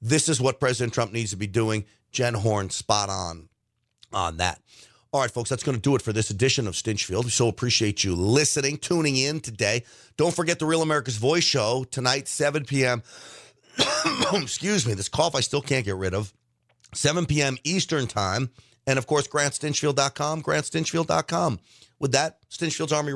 This 0.00 0.28
is 0.28 0.40
what 0.40 0.60
President 0.60 0.94
Trump 0.94 1.12
needs 1.12 1.30
to 1.30 1.36
be 1.36 1.46
doing. 1.46 1.84
Jen 2.12 2.34
Horn, 2.34 2.70
spot 2.70 3.08
on 3.10 3.48
on 4.12 4.38
that. 4.38 4.60
All 5.10 5.20
right, 5.20 5.30
folks, 5.30 5.48
that's 5.48 5.62
going 5.62 5.76
to 5.76 5.80
do 5.80 5.96
it 5.96 6.02
for 6.02 6.12
this 6.12 6.28
edition 6.28 6.66
of 6.66 6.74
Stinchfield. 6.74 7.24
We 7.24 7.30
so 7.30 7.48
appreciate 7.48 8.04
you 8.04 8.14
listening, 8.14 8.76
tuning 8.76 9.16
in 9.16 9.40
today. 9.40 9.84
Don't 10.18 10.34
forget 10.34 10.58
the 10.58 10.66
Real 10.66 10.82
America's 10.82 11.16
Voice 11.16 11.44
show 11.44 11.84
tonight, 11.90 12.28
7 12.28 12.64
p.m. 12.66 13.02
Excuse 14.34 14.86
me, 14.86 14.94
this 14.94 15.08
cough 15.08 15.34
I 15.34 15.40
still 15.40 15.62
can't 15.62 15.84
get 15.84 15.96
rid 15.96 16.12
of. 16.12 16.32
7 16.94 17.24
p.m. 17.24 17.56
Eastern 17.64 18.06
Time. 18.06 18.50
And 18.86 18.98
of 18.98 19.06
course, 19.06 19.26
GrantStinchfield.com, 19.28 20.42
GrantStinchfield.com. 20.42 21.60
With 21.98 22.12
that, 22.12 22.38
Stinchfield's 22.50 22.92
Army 22.92 23.12